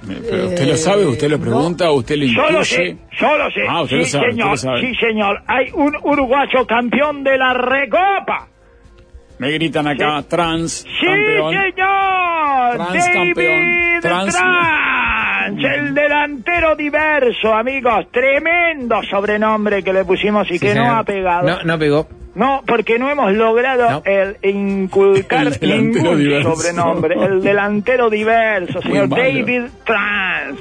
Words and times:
Pero 0.06 0.46
usted 0.46 0.66
lo 0.66 0.76
sabe, 0.76 1.06
usted 1.06 1.28
lo 1.28 1.38
pregunta, 1.38 1.90
usted 1.92 2.16
lo 2.16 2.24
Yo 2.24 2.50
lo 2.50 2.64
sé, 2.64 2.84
incluye. 2.84 3.08
yo 3.20 3.36
lo 3.38 3.50
sé. 3.50 3.60
Ah, 3.68 3.82
usted 3.82 3.96
sí, 3.96 4.02
lo 4.02 4.08
sabe, 4.08 4.24
usted 4.28 4.32
señor, 4.32 4.50
lo 4.50 4.56
sabe. 4.56 4.80
sí, 4.80 4.94
señor. 4.94 5.42
Hay 5.46 5.70
un 5.74 5.96
uruguayo 6.02 6.66
campeón 6.66 7.22
de 7.22 7.36
la 7.36 7.52
Recopa. 7.54 8.46
Me 9.40 9.50
gritan 9.52 9.86
acá, 9.88 10.22
trans, 10.28 10.84
Sí, 11.00 11.06
campeón. 11.06 11.52
señor. 11.54 12.76
Trans 12.76 13.08
campeón. 13.08 13.34
David 13.34 14.00
Trans- 14.02 14.36
Trans, 14.36 15.64
el 15.64 15.94
delantero 15.94 16.76
diverso, 16.76 17.54
amigos. 17.54 18.06
Tremendo 18.10 19.02
sobrenombre 19.10 19.82
que 19.82 19.92
le 19.94 20.04
pusimos 20.04 20.46
y 20.50 20.58
Sí, 20.58 20.66
que 20.66 20.74
no 20.74 20.94
ha 20.98 21.04
pegado. 21.04 21.48
No, 21.48 21.62
no 21.64 21.78
pegó. 21.78 22.06
No, 22.34 22.62
porque 22.66 22.98
no 22.98 23.10
hemos 23.10 23.32
logrado 23.32 23.90
No. 23.90 24.02
el 24.04 24.36
inculcar 24.42 25.46
El 25.62 25.92
ningún 25.92 26.18
diverso. 26.18 26.54
sobrenombre. 26.54 27.14
El 27.18 27.42
delantero 27.42 28.08
diverso, 28.10 28.80
señor. 28.82 29.08
David 29.08 29.62
Trans. 29.84 30.58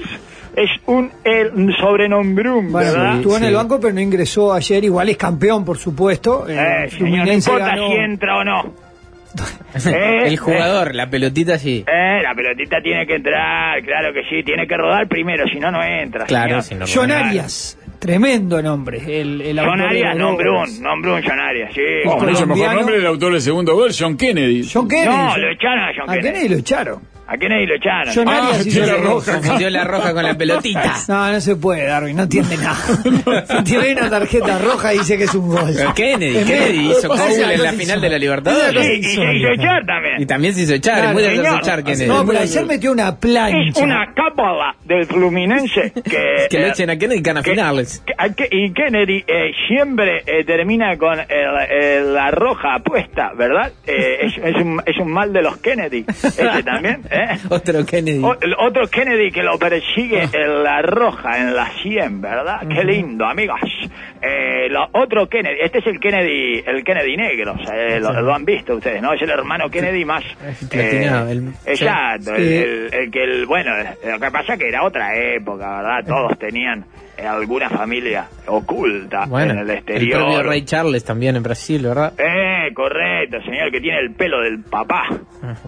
Es 0.55 0.69
un 0.87 1.11
el 1.23 1.75
sobrenombrум, 1.79 2.71
Bueno, 2.71 2.91
¿verdad? 2.91 3.15
estuvo 3.17 3.37
en 3.37 3.43
el 3.45 3.53
banco, 3.53 3.79
pero 3.79 3.93
no 3.93 4.01
ingresó 4.01 4.51
ayer. 4.53 4.83
Igual 4.83 5.09
es 5.09 5.17
campeón, 5.17 5.63
por 5.63 5.77
supuesto. 5.77 6.47
Eh, 6.49 6.85
Eh, 6.85 6.89
señor, 6.89 7.27
no 7.27 7.33
importa 7.33 7.67
ganó- 7.67 7.87
si 7.89 7.93
entra 7.97 8.37
o 8.37 8.43
no. 8.43 8.73
Eh, 9.85 10.23
El 10.25 10.37
jugador, 10.37 10.95
la 10.95 11.07
pelotita 11.07 11.59
sí. 11.59 11.85
Eh, 11.87 12.21
la 12.23 12.33
pelotita 12.33 12.81
tiene 12.81 13.05
que 13.05 13.15
entrar, 13.15 13.79
claro 13.83 14.11
que 14.11 14.23
sí, 14.27 14.43
tiene 14.43 14.67
que 14.67 14.75
rodar 14.75 15.07
primero, 15.07 15.45
si 15.47 15.59
no, 15.59 15.71
no 15.71 15.83
entra. 15.83 16.25
Claro, 16.25 16.61
señor. 16.63 16.87
si 16.87 16.95
no 16.95 17.01
John. 17.03 17.11
Arias, 17.11 17.77
tremendo 17.99 18.59
nombre. 18.63 18.97
El, 19.21 19.39
el 19.41 19.59
John 19.59 19.79
Arias, 19.81 20.17
nombre 20.17 20.49
un, 20.49 20.81
nombre 20.81 21.11
un 21.13 21.21
John 21.21 21.39
Arias, 21.39 21.71
sí. 21.75 21.81
Oh, 22.07 22.19
mejor 22.19 22.75
nombre 22.75 22.97
el 22.97 23.05
autor 23.05 23.33
del 23.33 23.41
segundo 23.41 23.75
gol, 23.75 23.91
John 23.97 24.17
Kennedy. 24.17 24.67
John 24.71 24.87
Kennedy. 24.89 25.07
No, 25.15 25.37
lo 25.37 25.49
echaron 25.51 25.79
a 25.83 25.91
John 25.95 26.09
a 26.09 26.13
Kennedy. 26.13 26.27
Kennedy 26.33 26.49
lo 26.49 26.55
echaron. 26.57 26.99
A 27.31 27.37
Kennedy 27.37 27.65
lo 27.67 27.75
echaron. 27.75 28.27
Ah, 28.27 28.51
hizo 28.55 28.63
tiene 28.63 28.79
el 28.79 28.87
la 28.87 28.93
gol. 28.97 29.03
roja. 29.05 29.33
Confundió 29.33 29.69
la 29.69 29.83
roja 29.83 30.13
con 30.13 30.23
la 30.23 30.33
pelotita. 30.35 30.95
No, 31.07 31.31
no 31.31 31.41
se 31.41 31.55
puede, 31.55 31.85
Darwin, 31.85 32.15
no 32.15 32.23
entiende 32.23 32.57
nada. 32.57 32.75
Si 33.47 33.63
tiene 33.63 33.93
una 33.93 34.09
tarjeta 34.09 34.57
roja 34.59 34.89
dice 34.91 35.17
que 35.17 35.23
es 35.25 35.33
un 35.35 35.47
gol. 35.49 35.71
Pero 35.75 35.93
Kennedy, 35.93 36.43
Kennedy 36.45 36.89
hizo 36.91 37.11
una 37.11 37.53
en 37.53 37.63
la 37.63 37.73
final 37.73 38.01
de 38.01 38.09
la. 38.09 38.17
Libertadores. 38.19 38.85
Y 38.99 39.03
se 39.03 39.33
hizo 39.35 39.47
echar 39.49 39.85
también. 39.85 40.21
Y 40.21 40.25
también 40.25 40.53
se 40.53 40.61
hizo 40.63 40.73
echar, 40.73 40.95
es 40.95 40.99
Claro, 41.01 41.13
muy 41.13 41.23
de 41.23 41.35
echar 41.35 41.83
Kennedy. 41.83 42.07
No, 42.07 42.25
pero 42.25 42.39
ayer 42.39 42.65
metió 42.65 42.91
una 42.91 43.15
plancha. 43.15 43.57
Es 43.69 43.77
una 43.77 44.13
cábala 44.13 44.75
del 44.85 45.05
Fluminense 45.05 45.91
que... 46.03 46.19
Que 46.49 46.59
lo 46.59 46.65
eh, 46.65 46.69
echen 46.69 46.89
a 46.89 46.97
Kennedy 46.97 47.23
finales. 47.43 48.03
que- 48.05 48.13
a 48.17 48.29
que- 48.33 48.47
y 48.51 48.71
Kennedy 48.73 49.23
eh, 49.27 49.51
siempre 49.67 50.23
eh, 50.25 50.43
termina 50.45 50.97
con 50.97 51.19
el- 51.19 51.27
el- 51.71 52.13
la 52.13 52.31
roja 52.31 52.79
puesta, 52.83 53.31
¿verdad? 53.37 53.71
Eh, 53.87 54.17
es, 54.23 54.37
es 54.37 54.55
un, 54.55 54.81
es 54.85 54.97
un 54.97 55.11
mal 55.11 55.31
de 55.31 55.41
los 55.41 55.57
Kennedy. 55.57 56.05
Ese 56.09 56.63
también, 56.63 57.01
¿eh? 57.19 57.37
Otro 57.49 57.85
Kennedy. 57.85 58.21
O- 58.23 58.37
el 58.41 58.53
otro 58.57 58.87
Kennedy 58.87 59.31
que 59.31 59.43
lo 59.43 59.57
persigue 59.59 60.23
en 60.33 60.63
la 60.63 60.81
roja, 60.81 61.37
en 61.39 61.55
la 61.55 61.69
100, 61.81 62.21
¿verdad? 62.21 62.61
Qué 62.67 62.83
lindo, 62.83 63.25
amigos. 63.25 63.59
Eh, 64.21 64.67
lo- 64.69 64.87
otro 64.93 65.27
Kennedy, 65.27 65.57
este 65.61 65.79
es 65.79 65.87
el 65.87 65.99
Kennedy, 65.99 66.61
el 66.65 66.83
Kennedy 66.83 67.15
negro, 67.15 67.53
o 67.53 67.65
sea, 67.65 67.75
eh, 67.75 67.99
lo, 67.99 68.11
lo 68.21 68.33
han 68.33 68.43
visto 68.45 68.75
ustedes, 68.75 69.01
¿no? 69.01 69.13
Es 69.13 69.21
el 69.21 69.29
hermano 69.29 69.69
Kennedy 69.69 70.03
más... 70.05 70.23
Es 70.45 70.67
platinado, 70.69 71.29
el- 71.29 71.53
exacto, 71.65 72.35
el, 72.35 72.43
el- 72.47 72.93
el 72.93 73.11
que 73.11 73.23
el, 73.23 73.45
bueno, 73.45 73.71
lo 74.05 74.19
que 74.19 74.31
pasa 74.31 74.57
que 74.57 74.67
era 74.67 74.83
otra 74.83 75.15
época, 75.15 75.77
¿verdad? 75.81 76.05
Todos 76.05 76.37
tenían 76.37 76.79
eh, 76.81 76.85
alguna 77.27 77.69
familia 77.69 78.27
oculta 78.47 79.25
Bueno, 79.25 79.53
en 79.53 79.59
el 79.59 79.69
el 79.69 79.77
exterior. 79.77 80.19
propio 80.23 80.43
Ray 80.43 80.63
Charles 80.65 81.03
también 81.03 81.35
en 81.35 81.43
Brasil, 81.43 81.81
¿verdad? 81.83 82.13
Eh, 82.17 82.73
correcto, 82.73 83.37
señor, 83.43 83.71
que 83.71 83.79
tiene 83.81 83.99
el 83.99 84.11
pelo 84.11 84.41
del 84.41 84.59
papá. 84.63 85.03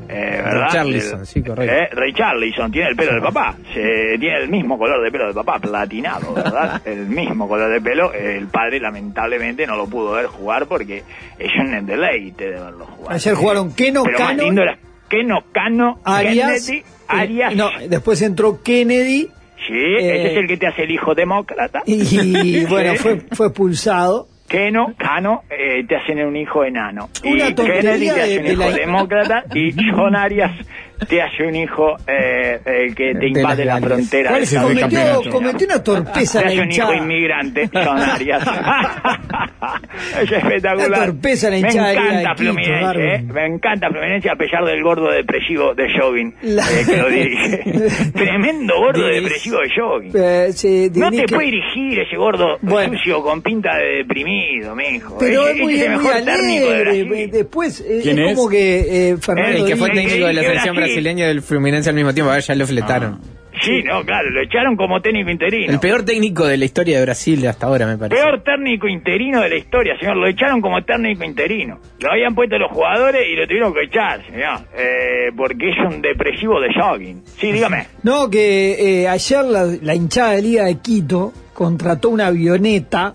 Eh, 0.10 0.42
¿verdad? 0.44 0.68
Charlison, 0.72 1.20
El- 1.22 1.26
sí, 1.26 1.42
correcto. 1.44 1.74
Eh, 1.74 1.90
Ray 1.92 2.14
Charlison 2.14 2.72
tiene 2.72 2.90
el 2.90 2.96
pelo 2.96 3.14
del 3.14 3.22
papá. 3.22 3.56
Se, 3.74 4.18
tiene 4.20 4.38
el 4.38 4.50
mismo 4.50 4.78
color 4.78 5.04
de 5.04 5.12
pelo 5.12 5.26
del 5.26 5.34
papá, 5.36 5.60
platinado, 5.60 6.34
¿verdad? 6.34 6.82
el 6.86 7.08
mismo 7.08 7.48
color 7.48 7.72
de 7.72 7.82
pelo. 7.82 8.14
El 8.14 8.48
padre, 8.48 8.80
lamentablemente, 8.80 9.66
no 9.68 9.76
lo 9.76 9.88
pudo 9.88 10.14
ver 10.14 10.26
jugar 10.28 10.66
porque 10.68 11.04
es 11.40 11.52
un 11.60 11.86
deleite 11.86 12.46
de 12.52 12.60
verlo 12.60 12.86
jugar. 12.86 13.14
Ayer 13.16 13.34
jugaron 13.36 13.74
Keno, 13.74 14.04
Pero 14.04 14.20
más 14.20 14.28
Cano, 14.30 14.44
lindo 14.44 14.62
era 14.64 14.78
Keno, 15.10 15.44
Cano, 15.52 16.00
Arias. 16.04 16.66
Kennedy, 16.66 16.78
eh, 16.80 16.84
Arias. 17.08 17.56
no, 17.56 17.70
después 17.90 18.22
entró 18.22 18.62
Kennedy 18.64 19.30
Sí, 19.68 19.96
ese 19.98 20.16
eh, 20.16 20.32
es 20.32 20.38
el 20.38 20.48
que 20.48 20.58
te 20.58 20.68
hace 20.68 20.84
el 20.84 20.92
hijo 20.92 21.14
demócrata. 21.14 21.84
y 21.86 22.66
bueno, 22.70 22.96
fue, 22.96 23.22
fue 23.32 23.48
expulsado. 23.48 24.28
Keno, 24.52 24.94
Cano, 24.98 25.44
eh, 25.50 25.86
te 25.88 25.96
hacen 25.96 26.20
un 26.26 26.36
hijo 26.36 26.66
enano. 26.66 27.10
Una 27.24 27.50
y 27.50 27.56
Kennedy 27.56 28.08
te 28.08 28.22
hace 28.22 28.40
un 28.40 28.48
hijo 28.48 28.72
demócrata 28.72 29.46
y 29.54 29.74
John 29.96 30.14
Arias 30.14 30.52
te 31.08 31.22
hace 31.22 31.44
un 31.44 31.56
hijo 31.56 31.96
eh, 32.08 32.60
eh, 32.66 32.94
que 32.96 33.14
te 33.14 33.20
De 33.20 33.28
invade 33.30 33.66
la 33.66 33.80
frontera. 33.80 34.30
¿Cuál 34.32 34.44
es 34.44 34.54
el 34.54 34.60
de 34.62 34.66
Cometió, 34.82 35.32
cometió 35.32 35.68
una 35.68 35.76
Te 35.78 35.84
torpeza 35.84 36.42
la 36.42 36.48
hace 36.48 36.62
un 36.62 36.72
hijo 36.72 36.94
inmigrante, 36.94 37.70
John 37.74 38.00
Arias. 38.00 38.44
es 40.22 40.32
espectacular. 40.32 40.88
Una 40.88 41.06
torpeza 41.06 41.50
la 41.50 41.52
Me 41.54 41.60
hinchada 41.60 41.88
de 41.90 41.94
Liga 41.96 42.06
encanta 42.22 42.30
de 42.30 42.36
Fluminense, 42.38 43.16
eh. 43.16 43.22
Me 43.34 43.46
encanta 43.46 43.90
Fluminense 43.90 44.30
a 44.30 44.36
pesar 44.36 44.64
del 44.66 44.84
gordo 44.84 45.12
depresivo 45.12 45.74
de 45.74 45.88
Jogging 46.00 46.36
La- 46.44 46.64
eh, 46.72 46.84
que 46.86 46.98
lo 46.98 47.10
dirige. 47.10 47.64
Tremendo 48.14 48.74
gordo 48.80 49.06
depresivo 49.08 49.58
de 49.60 49.70
Jogging. 49.76 50.12
Eh, 50.16 50.52
se 50.54 50.90
No 50.96 51.10
te 51.10 51.18
dirige- 51.18 51.34
puede 51.34 51.46
dirigir 51.48 52.00
ese 52.00 52.16
gordo 52.16 52.58
Bueno. 52.62 52.94
sucio 52.98 53.22
con 53.24 53.42
pinta 53.42 53.76
de 53.78 53.98
deprimido, 54.00 54.76
mijo. 54.76 55.18
Pero 55.20 55.44
Ese- 55.48 55.52
es 55.52 55.62
muy, 55.62 55.74
ese 55.76 55.86
el 55.86 55.92
muy 55.92 56.04
mejor 56.04 56.24
de 56.24 56.32
alegre. 56.32 57.04
Brasil. 57.04 57.30
Después 57.32 57.82
eh, 57.82 58.00
¿Quién 58.04 58.20
es 58.20 58.30
es? 58.32 58.36
como 58.36 58.50
que 58.50 59.10
eh, 59.10 59.18
Fernando 59.18 59.58
El 59.58 59.66
que 59.66 59.76
fue 59.76 59.90
técnico 59.90 60.26
de 60.28 60.34
la 60.34 60.42
que 60.42 60.48
selección 60.48 60.76
Brasil. 60.76 60.91
Brasileña 60.94 61.26
y 61.26 61.28
del 61.28 61.42
Fluminense 61.42 61.90
al 61.90 61.96
mismo 61.96 62.14
tiempo, 62.14 62.32
a 62.32 62.36
ver, 62.36 62.44
ya 62.44 62.56
lo 62.56 62.68
fletaron. 62.68 63.20
Sí, 63.64 63.84
no, 63.84 64.04
claro, 64.06 64.30
lo 64.32 64.42
echaron 64.42 64.76
como 64.78 65.02
técnico 65.02 65.30
interino. 65.30 65.72
El 65.72 65.80
peor 65.80 66.04
técnico 66.04 66.46
de 66.46 66.58
la 66.58 66.66
historia 66.66 66.98
de 66.98 67.04
Brasil 67.06 67.46
hasta 67.46 67.68
ahora, 67.68 67.86
me 67.86 67.98
parece. 67.98 68.20
Peor 68.20 68.42
técnico 68.44 68.88
interino 68.88 69.42
de 69.42 69.50
la 69.50 69.56
historia, 69.58 69.94
señor. 70.00 70.16
Lo 70.18 70.26
echaron 70.28 70.62
como 70.62 70.82
técnico 70.84 71.24
interino. 71.26 71.78
Lo 72.00 72.12
habían 72.12 72.34
puesto 72.34 72.58
los 72.58 72.72
jugadores 72.72 73.22
y 73.32 73.36
lo 73.36 73.46
tuvieron 73.46 73.74
que 73.74 73.84
echar, 73.84 74.26
señor. 74.26 74.62
Eh, 74.76 75.32
porque 75.36 75.70
es 75.70 75.76
un 75.86 76.02
depresivo 76.02 76.60
de 76.62 76.70
jogging. 76.74 77.24
Sí, 77.38 77.52
dígame. 77.52 77.86
No, 78.04 78.30
que 78.30 79.02
eh, 79.04 79.08
ayer 79.10 79.44
la, 79.44 79.66
la 79.82 79.96
hinchada 79.96 80.32
de 80.32 80.42
Liga 80.42 80.64
de 80.66 80.80
Quito 80.80 81.32
contrató 81.54 82.10
una 82.10 82.28
avioneta 82.28 83.14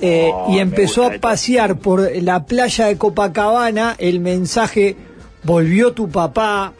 eh, 0.00 0.30
Oh, 0.32 0.54
y 0.54 0.58
empezó 0.60 1.04
a 1.04 1.14
esto. 1.14 1.20
pasear 1.20 1.76
por 1.80 2.00
la 2.22 2.46
playa 2.46 2.86
de 2.86 2.96
Copacabana 2.96 3.94
el 3.98 4.20
mensaje 4.20 4.94
volvió 5.42 5.92
tu 5.92 6.08
papá 6.10 6.72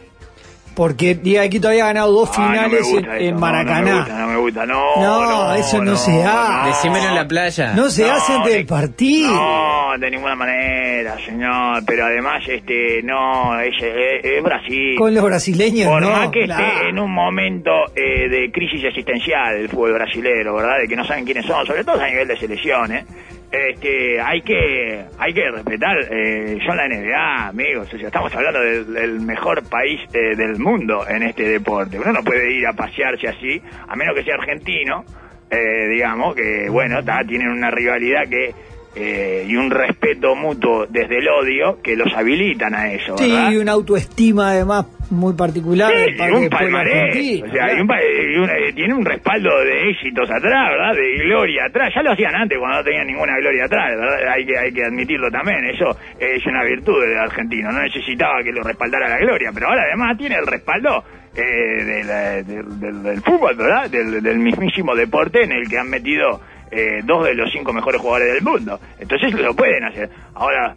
porque 0.77 1.19
Liga 1.21 1.41
de 1.43 1.51
Quito 1.51 1.69
había 1.69 1.87
ganado 1.87 2.13
dos 2.13 2.31
no 2.39 2.45
me 2.45 2.51
finales 2.59 2.89
en, 2.93 2.99
eso, 2.99 3.13
en 3.15 3.35
no, 3.35 3.41
Maracaná. 3.41 3.81
No, 3.81 3.89
me 3.89 3.97
gusta, 3.97 4.17
no 4.19 4.27
me 4.29 4.37
gusta, 4.37 4.67
no. 4.67 4.97
No, 5.03 5.55
eso 5.55 5.83
no 5.83 5.97
se 5.97 6.23
hace. 6.23 6.69
Decímelo 6.69 7.09
en 7.09 7.15
la 7.15 7.27
playa. 7.27 7.73
No 7.75 7.89
se 7.91 8.07
No, 8.07 8.13
hace 8.13 8.33
antes 8.35 8.51
de- 8.53 8.59
del 8.59 8.67
partido. 8.67 9.33
No, 9.35 9.99
de 9.99 10.11
ninguna 10.11 10.35
manera, 10.37 11.17
señor. 11.25 11.83
Pero 11.87 12.05
además, 12.05 12.43
este, 12.47 13.03
no, 13.03 13.59
es, 13.59 13.75
es- 13.83 14.23
es 14.25 14.43
Brasil. 14.43 14.95
Con 14.99 15.15
los 15.15 15.25
brasileños, 15.25 15.89
Por 15.89 16.03
no. 16.03 16.11
más 16.11 16.29
que 16.29 16.45
claro. 16.45 16.65
esté 16.67 16.89
en 16.91 16.99
un 16.99 17.11
momento 17.11 17.71
eh, 17.97 18.29
de 18.29 18.51
crisis 18.53 18.85
existencial 18.85 19.57
el 19.57 19.69
fútbol 19.71 19.95
brasilero, 19.95 20.55
¿verdad? 20.55 20.79
De 20.83 20.87
que 20.89 20.95
no 20.97 21.05
saben 21.05 21.25
quiénes 21.25 21.47
son, 21.47 21.65
sobre 21.67 21.83
todo 21.83 21.99
a 22.01 22.07
nivel 22.07 22.29
de 22.29 22.37
selección, 22.37 22.93
¿eh? 22.93 23.05
Este, 23.51 24.21
hay 24.21 24.43
que 24.43 25.05
hay 25.19 25.33
que 25.33 25.51
respetar 25.51 25.97
eh, 26.11 26.59
yo 26.67 26.75
la 26.75 26.89
NBA, 26.89 27.49
amigos. 27.49 27.93
O 27.93 27.99
sea, 27.99 28.09
estamos 28.09 28.35
hablando 28.35 28.61
del, 28.61 28.93
del 28.93 29.21
mejor 29.21 29.63
país 29.69 30.01
eh, 30.13 30.35
del 30.37 30.59
mundo 30.59 31.07
en 31.09 31.23
este 31.23 31.45
deporte. 31.49 31.99
Uno 31.99 32.13
no 32.13 32.25
puede 32.25 32.53
ir 32.53 32.67
a 32.67 32.73
pasearse 32.73 33.29
así, 33.29 33.63
a 33.87 33.95
menos 33.95 34.17
que 34.17 34.25
sea 34.25 34.35
argentino, 34.35 35.05
eh, 35.51 35.89
digamos, 35.89 36.35
que 36.35 36.69
bueno, 36.69 37.05
ta, 37.05 37.23
tienen 37.25 37.49
una 37.49 37.71
rivalidad 37.71 38.29
que 38.29 38.53
eh, 38.99 39.45
y 39.47 39.55
un 39.57 39.71
respeto 39.71 40.35
mutuo 40.35 40.87
desde 40.87 41.19
el 41.19 41.29
odio 41.29 41.83
que 41.83 41.95
los 41.97 42.11
habilitan 42.15 42.75
a 42.75 42.91
eso, 42.93 43.17
Sí, 43.19 43.31
¿verdad? 43.31 43.53
y 43.53 43.57
una 43.59 43.73
autoestima 43.73 44.51
además 44.53 44.87
muy 45.11 45.35
particular. 45.35 45.93
Sí, 45.95 46.15
parque 46.17 46.35
un 46.37 46.49
palmarés, 46.49 47.43
o 47.43 47.49
sea, 47.53 47.73
y 47.77 47.81
un 47.81 47.89
y 47.91 48.69
eh, 48.69 48.73
tiene 48.75 48.95
un 48.95 49.05
respaldo 49.05 49.51
de 49.65 49.91
éxitos 49.91 50.29
atrás, 50.31 50.71
¿verdad? 50.71 50.95
De 50.95 51.25
gloria 51.25 51.67
atrás. 51.69 51.93
Ya 51.95 52.03
lo 52.03 52.13
hacían 52.13 52.35
antes 52.35 52.59
cuando 52.59 52.79
no 52.79 52.85
tenían 52.85 53.07
ninguna 53.07 53.37
gloria 53.39 53.65
atrás, 53.67 53.91
¿verdad? 53.97 54.33
Hay 54.35 54.45
que, 54.47 54.59
hay 54.59 54.73
que 54.73 54.83
admitirlo 54.85 55.31
también. 55.31 55.65
Eso 55.67 55.91
es 56.19 56.45
una 56.47 56.65
virtud 56.65 57.01
del 57.07 57.19
argentino. 57.19 57.71
No 57.71 57.83
necesitaba 57.83 58.43
que 58.43 58.51
lo 58.51 58.63
respaldara 58.63 59.09
la 59.09 59.19
gloria, 59.19 59.51
pero 59.55 59.69
ahora 59.69 59.83
además 59.87 60.17
tiene 60.19 60.37
el 60.37 60.47
respaldo 60.47 61.05
eh, 61.37 61.85
de 61.85 62.05
la- 62.05 62.43
del, 62.43 63.21
fútbol, 63.23 63.55
¿verdad? 63.57 63.89
Del, 63.91 64.23
del 64.23 64.39
mismísimo 64.39 64.95
deporte 64.97 65.45
en 65.45 65.53
el 65.53 65.69
que 65.69 65.79
han 65.79 65.89
metido 65.91 66.41
eh, 66.71 67.01
dos 67.05 67.25
de 67.25 67.35
los 67.35 67.51
cinco 67.53 67.73
mejores 67.73 68.01
jugadores 68.01 68.35
del 68.35 68.43
mundo. 68.43 68.81
Entonces 68.99 69.33
lo 69.33 69.55
pueden 69.55 69.85
hacer. 69.85 70.11
Ahora, 70.35 70.77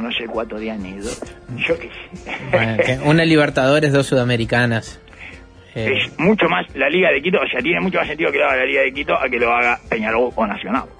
no 0.00 0.12
sé 0.12 0.26
cuántos 0.26 0.60
días 0.60 0.78
ni 0.78 0.96
dos. 0.98 1.20
Yo 1.56 1.78
qué 1.78 1.88
sé. 1.88 2.32
Bueno, 2.50 2.76
que 2.84 2.98
una 3.04 3.24
Libertadores, 3.24 3.92
dos 3.92 4.06
Sudamericanas. 4.06 5.00
Eh, 5.74 5.92
es 5.92 6.18
mucho 6.20 6.48
más 6.48 6.66
la 6.76 6.88
Liga 6.88 7.10
de 7.10 7.20
Quito, 7.20 7.38
o 7.40 7.48
sea, 7.48 7.60
tiene 7.60 7.80
mucho 7.80 7.98
más 7.98 8.06
sentido 8.06 8.30
que 8.30 8.38
lo 8.38 8.44
haga 8.44 8.58
la 8.58 8.64
Liga 8.64 8.82
de 8.82 8.92
Quito 8.92 9.14
a 9.14 9.28
que 9.28 9.38
lo 9.38 9.52
haga 9.52 9.78
Peñarol 9.88 10.30
o 10.34 10.46
Nacional. 10.46 10.84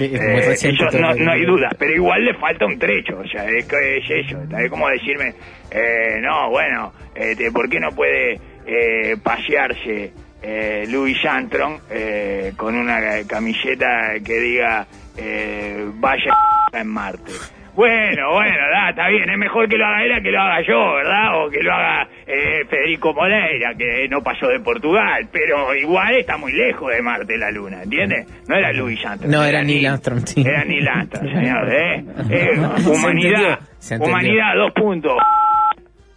Eh, 0.00 0.42
reciente 0.46 0.84
eso 0.86 0.98
no, 0.98 1.32
hay 1.32 1.44
duda, 1.44 1.70
pero 1.78 1.94
igual 1.94 2.24
le 2.24 2.34
falta 2.34 2.64
un 2.66 2.78
trecho, 2.78 3.18
o 3.18 3.26
sea, 3.26 3.44
es, 3.44 3.66
que 3.66 3.98
es 3.98 4.04
eso, 4.26 4.38
es 4.56 4.70
como 4.70 4.88
decirme, 4.88 5.34
eh, 5.70 6.20
no, 6.20 6.50
bueno, 6.50 6.92
este, 7.14 7.50
¿por 7.52 7.68
qué 7.68 7.80
no 7.80 7.90
puede 7.90 8.40
eh, 8.66 9.16
pasearse 9.22 10.12
eh, 10.42 10.84
Louis 10.88 11.16
Armstrong 11.24 11.80
eh, 11.90 12.52
con 12.56 12.74
una 12.76 13.00
camiseta 13.26 14.14
que 14.24 14.38
diga 14.40 14.86
eh, 15.16 15.84
vaya 15.94 16.32
en 16.72 16.86
Marte? 16.88 17.32
Bueno, 17.74 18.32
bueno, 18.32 18.56
da, 18.72 18.90
está 18.90 19.06
bien, 19.08 19.30
es 19.30 19.38
mejor 19.38 19.68
que 19.68 19.76
lo 19.76 19.86
haga 19.86 20.02
él 20.02 20.12
a 20.12 20.20
que 20.20 20.32
lo 20.32 20.40
haga 20.40 20.60
yo, 20.66 20.94
¿verdad? 20.94 21.44
O 21.44 21.48
que 21.48 21.62
lo 21.62 21.72
haga 21.72 22.08
eh, 22.26 22.64
Federico 22.68 23.14
Moreira, 23.14 23.72
que 23.78 24.08
no 24.08 24.20
pasó 24.20 24.48
de 24.48 24.58
Portugal, 24.58 25.28
pero 25.30 25.72
igual 25.76 26.16
está 26.16 26.36
muy 26.36 26.50
lejos 26.52 26.90
de 26.90 27.00
Marte 27.00 27.38
la 27.38 27.52
Luna, 27.52 27.84
¿entiendes? 27.84 28.26
No 28.48 28.56
era 28.56 28.72
Louis 28.72 28.98
Armstrong. 29.06 29.32
No, 29.32 29.44
era 29.44 29.62
Neil 29.62 29.86
Armstrong, 29.86 30.26
sí. 30.26 30.40
Era 30.44 30.64
Neil 30.64 30.88
Armstrong, 30.88 31.28
señor, 31.32 31.72
¿eh? 31.72 32.04
Eh, 32.30 32.58
humanidad, 32.84 33.32
entendió, 33.40 33.58
se 33.78 33.94
entendió. 33.94 34.12
humanidad, 34.12 34.54
dos 34.56 34.72
puntos. 34.72 35.12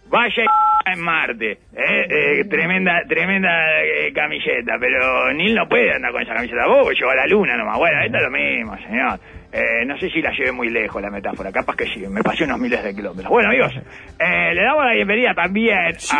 Vaya 0.08 0.42
en 0.86 1.00
Marte, 1.00 1.52
¿eh? 1.74 2.06
Eh, 2.08 2.44
tremenda, 2.48 3.02
tremenda 3.08 3.82
eh, 3.82 4.12
camiseta, 4.12 4.76
pero 4.78 5.32
Neil 5.32 5.54
no 5.54 5.68
puede 5.68 5.92
andar 5.94 6.12
con 6.12 6.22
esa 6.22 6.34
camiseta, 6.34 6.66
vos 6.66 6.92
llevó 6.98 7.10
a 7.10 7.16
la 7.16 7.26
luna 7.26 7.56
nomás, 7.56 7.78
bueno, 7.78 8.00
esto 8.02 8.16
es 8.16 8.22
lo 8.22 8.30
mismo, 8.30 8.76
señor. 8.78 9.20
Eh, 9.52 9.84
no 9.84 9.98
sé 9.98 10.08
si 10.08 10.22
la 10.22 10.30
llevé 10.32 10.50
muy 10.50 10.70
lejos 10.70 11.02
la 11.02 11.10
metáfora, 11.10 11.52
capaz 11.52 11.76
que 11.76 11.84
sí, 11.86 12.00
me 12.08 12.22
pasé 12.22 12.44
unos 12.44 12.58
miles 12.58 12.82
de 12.82 12.94
kilómetros. 12.94 13.28
Bueno 13.30 13.48
amigos, 13.50 13.72
eh, 14.18 14.54
le 14.54 14.62
damos 14.62 14.84
la 14.86 14.92
bienvenida 14.94 15.34
también 15.34 15.92
Sí, 15.98 16.16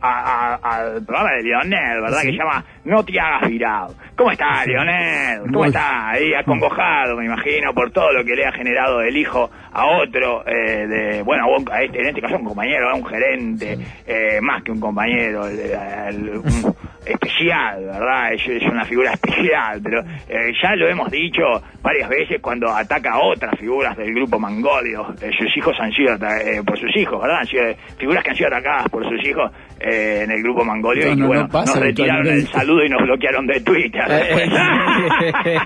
al, 0.00 1.04
programa 1.04 1.32
de 1.36 1.42
Lionel, 1.42 2.00
¿verdad? 2.00 2.22
Que 2.22 2.30
se 2.30 2.36
llama 2.38 2.64
No 2.84 3.04
te 3.04 3.20
hagas 3.20 3.48
virado. 3.50 3.94
¿Cómo 4.16 4.30
está 4.32 4.64
Lionel? 4.64 5.40
¿Cómo 5.52 5.64
está? 5.66 6.10
Ahí 6.10 6.32
acongojado, 6.34 7.16
me 7.16 7.26
imagino, 7.26 7.72
por 7.74 7.90
todo 7.90 8.12
lo 8.12 8.24
que 8.24 8.34
le 8.34 8.46
ha 8.46 8.52
generado 8.52 9.00
el 9.02 9.16
hijo 9.16 9.50
a 9.72 9.86
otro, 9.86 10.44
eh, 10.46 10.86
de, 10.86 11.22
bueno, 11.22 11.44
a 11.70 11.82
este, 11.82 12.00
en 12.00 12.08
este 12.08 12.20
caso 12.20 12.36
un 12.36 12.44
compañero, 12.44 12.88
a 12.90 12.94
un 12.94 13.04
gerente, 13.06 13.78
eh, 14.06 14.40
más 14.40 14.62
que 14.62 14.72
un 14.72 14.80
compañero, 14.80 15.46
el- 15.46 15.58
el- 15.60 16.38
un 16.38 16.74
especial, 17.08 17.84
¿verdad? 17.84 18.32
Es, 18.32 18.46
es 18.46 18.62
una 18.62 18.84
figura 18.84 19.12
especial, 19.12 19.80
pero 19.82 20.00
eh, 20.28 20.52
ya 20.62 20.74
lo 20.76 20.88
hemos 20.88 21.10
dicho 21.10 21.42
varias 21.82 22.08
veces 22.08 22.40
cuando 22.40 22.68
ataca 22.68 23.12
a 23.12 23.20
otras 23.20 23.58
figuras 23.58 23.96
del 23.96 24.14
grupo 24.14 24.38
Mangolio. 24.38 25.14
Eh, 25.20 25.30
sus 25.38 25.56
hijos 25.56 25.76
han 25.80 25.92
sido 25.92 26.14
eh, 26.14 26.62
por 26.64 26.78
sus 26.78 26.94
hijos, 26.96 27.20
¿verdad? 27.22 27.76
Figuras 27.96 28.22
que 28.22 28.30
han 28.30 28.36
sido 28.36 28.48
atacadas 28.48 28.88
por 28.88 29.08
sus 29.08 29.26
hijos 29.26 29.50
eh, 29.80 30.22
en 30.24 30.30
el 30.30 30.42
grupo 30.42 30.64
Mangolio 30.64 31.06
No, 31.06 31.12
y 31.12 31.16
no 31.16 31.26
bueno, 31.26 31.48
pasa 31.48 31.74
nos 31.74 31.82
retiraron 31.82 32.26
el 32.26 32.46
saludo 32.46 32.84
y 32.84 32.88
nos 32.88 33.02
bloquearon 33.02 33.46
de 33.46 33.60
Twitter. 33.60 34.04
Eh, 34.08 34.48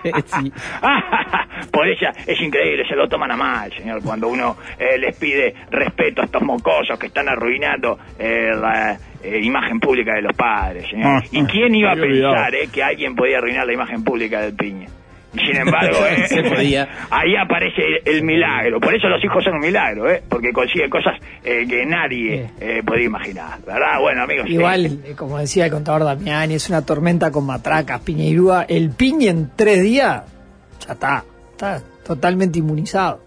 después. 0.03 0.25
sí. 0.27 0.53
Por 1.71 1.89
ella 1.89 2.13
es 2.27 2.41
increíble, 2.41 2.85
se 2.89 2.97
lo 2.97 3.09
toman 3.09 3.31
a 3.31 3.37
mal, 3.37 3.73
señor, 3.73 4.03
cuando 4.03 4.29
uno 4.29 4.57
eh, 4.79 4.99
les 4.99 5.17
pide 5.17 5.55
respeto 5.71 6.23
a 6.23 6.25
estos 6.25 6.43
mocosos 6.43 6.99
que 6.99 7.07
están 7.07 7.29
arruinando 7.29 7.99
eh, 8.19 8.51
la 8.55 8.99
eh, 9.23 9.41
imagen 9.43 9.79
pública 9.79 10.15
de 10.15 10.23
los 10.23 10.37
padres, 10.37 10.89
señor. 10.91 11.07
Ah, 11.07 11.23
¿Y 11.31 11.45
quién 11.45 11.75
iba 11.75 11.93
a 11.93 11.95
pensar 11.95 12.55
eh, 12.55 12.69
que 12.73 12.83
alguien 12.83 13.15
podía 13.15 13.39
arruinar 13.39 13.67
la 13.67 13.73
imagen 13.73 14.03
pública 14.03 14.41
del 14.41 14.55
piña? 14.55 14.89
Sin 15.35 15.57
embargo, 15.57 15.97
eh, 16.11 16.29
Se 16.29 16.43
podía. 16.43 16.89
ahí 17.11 17.35
aparece 17.37 17.81
el, 18.05 18.17
el 18.17 18.23
milagro. 18.23 18.81
Por 18.81 18.95
eso 18.95 19.09
los 19.09 19.23
hijos 19.25 19.43
son 19.43 19.55
un 19.55 19.61
milagro, 19.61 20.11
¿eh? 20.11 20.23
porque 20.29 20.53
consiguen 20.53 20.91
cosas 20.91 21.15
eh, 21.43 21.65
que 21.69 21.87
nadie 21.87 22.51
eh, 22.61 22.83
podía 22.85 23.05
imaginar. 23.07 23.59
¿Verdad? 23.67 23.99
Bueno, 24.01 24.23
amigos. 24.25 24.47
Igual, 24.49 25.01
eh, 25.05 25.15
como 25.17 25.39
decía 25.39 25.65
el 25.67 25.71
contador 25.71 26.05
Damiani, 26.05 26.55
es 26.55 26.69
una 26.69 26.85
tormenta 26.85 27.31
con 27.31 27.47
matracas, 27.47 28.01
Piñeirúa. 28.03 28.65
El 28.69 28.91
piña 28.91 29.31
en 29.31 29.51
tres 29.57 29.83
días, 29.83 30.23
ya 30.87 30.93
está, 30.93 31.25
está 31.53 31.83
totalmente 32.07 32.59
inmunizado. 32.59 33.23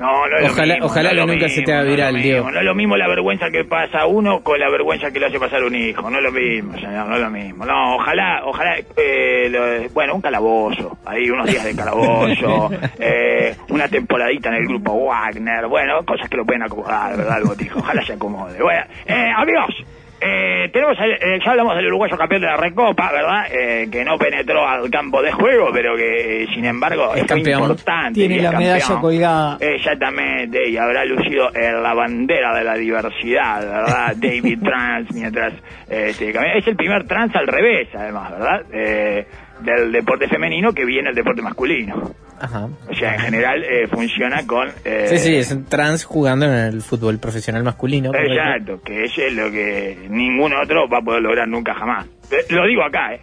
No, 0.00 0.26
no 0.26 0.36
es 0.38 0.42
lo 0.46 0.52
Ojalá- 0.52 0.74
mismo, 0.74 0.86
ojalá 0.86 1.02
no 1.02 1.08
es 1.08 1.12
que 1.12 1.26
lo 1.26 1.32
nunca 1.34 1.48
se 1.50 1.62
te 1.62 1.72
haga 1.74 1.82
no 1.84 1.90
viral, 1.90 2.14
lo 2.14 2.20
Diego. 2.20 2.38
mismo. 2.38 2.50
No 2.52 2.58
es 2.58 2.64
lo 2.64 2.74
mismo 2.74 2.96
la 2.96 3.06
vergüenza 3.08 3.50
que 3.50 3.64
pasa 3.64 3.98
a 4.00 4.06
uno 4.06 4.40
con 4.42 4.58
la 4.58 4.70
vergüenza 4.70 5.10
que 5.10 5.20
le 5.20 5.26
hace 5.26 5.38
pasar 5.38 5.62
un 5.62 5.74
hijo. 5.74 6.10
No 6.10 6.16
es 6.16 6.22
lo 6.24 6.32
mismo, 6.32 6.72
señor, 6.74 7.06
no 7.06 7.14
es 7.16 7.20
lo 7.20 7.30
mismo. 7.30 7.66
No, 7.66 7.96
ojalá, 7.96 8.40
ojalá, 8.46 8.76
eh, 8.96 9.48
lo- 9.50 9.88
bueno, 9.92 10.14
un 10.14 10.22
calabozo. 10.22 10.96
Ahí 11.04 11.28
unos 11.28 11.46
días 11.46 11.64
de 11.64 11.76
calabozo. 11.76 12.70
eh, 12.98 13.54
una 13.68 13.88
temporadita 13.88 14.48
en 14.48 14.54
el 14.56 14.66
grupo 14.66 14.92
Wagner. 14.94 15.66
Bueno, 15.66 16.02
cosas 16.06 16.28
que 16.30 16.36
lo 16.38 16.46
pueden 16.46 16.62
acomodar, 16.62 17.16
¿verdad, 17.16 17.38
el 17.38 17.44
botijo? 17.44 17.78
Ojalá 17.80 18.02
se 18.02 18.14
acomode. 18.14 18.58
Bueno, 18.62 18.82
eh, 19.06 19.30
amigos. 19.36 19.74
Eh, 20.20 20.68
tenemos 20.72 20.98
el- 21.00 21.12
eh, 21.12 21.40
ya 21.44 21.52
hablamos 21.52 21.74
del 21.76 21.86
uruguayo 21.86 22.16
campeón 22.18 22.42
de 22.42 22.46
la 22.48 22.56
Recopa, 22.56 23.10
¿verdad? 23.10 23.46
Eh, 23.52 23.88
que 23.90 24.04
no 24.04 24.18
penetró 24.18 24.66
al 24.68 24.90
campo 24.90 25.22
de 25.22 25.32
juego, 25.32 25.70
pero 25.72 25.96
que 25.96 26.46
sin 26.54 26.64
embargo 26.66 27.14
Es 27.14 27.24
campeón. 27.24 27.62
importante. 27.62 28.14
Tiene 28.20 28.40
la 28.42 28.52
medalla 28.52 29.00
colgada. 29.00 29.56
Exactamente, 29.60 30.68
y 30.68 30.76
habrá 30.76 31.04
lucido 31.04 31.50
la 31.50 31.94
bandera 31.94 32.54
de 32.54 32.64
la 32.64 32.74
diversidad, 32.74 33.60
¿verdad? 33.60 34.14
David 34.16 34.58
Trans, 34.62 35.12
mientras 35.14 35.54
este, 35.88 36.30
es 36.58 36.66
el 36.66 36.76
primer 36.76 37.06
trans 37.06 37.34
al 37.34 37.46
revés, 37.46 37.88
además, 37.94 38.30
¿verdad? 38.32 38.62
Eh, 38.72 39.26
del 39.60 39.90
deporte 39.92 40.28
femenino 40.28 40.72
que 40.72 40.84
viene 40.84 41.10
el 41.10 41.14
deporte 41.14 41.42
masculino. 41.42 42.10
Ajá. 42.40 42.68
O 42.88 42.94
sea, 42.94 43.14
en 43.14 43.20
general 43.20 43.62
eh, 43.64 43.86
funciona 43.86 44.46
con... 44.46 44.68
eh, 44.84 45.06
Sí, 45.10 45.18
sí, 45.18 45.36
es 45.36 45.52
un 45.52 45.66
trans 45.66 46.04
jugando 46.04 46.46
en 46.46 46.52
el 46.52 46.82
fútbol 46.82 47.18
profesional 47.18 47.62
masculino. 47.62 48.12
Exacto, 48.14 48.80
que 48.82 49.04
eso 49.04 49.22
es 49.22 49.32
lo 49.34 49.50
que 49.50 50.06
ningún 50.08 50.52
otro 50.54 50.88
va 50.88 50.98
a 50.98 51.02
poder 51.02 51.22
lograr 51.22 51.46
nunca 51.48 51.74
jamás. 51.74 52.06
Eh, 52.30 52.36
Lo 52.54 52.66
digo 52.66 52.82
acá, 52.82 53.14
¿eh? 53.14 53.20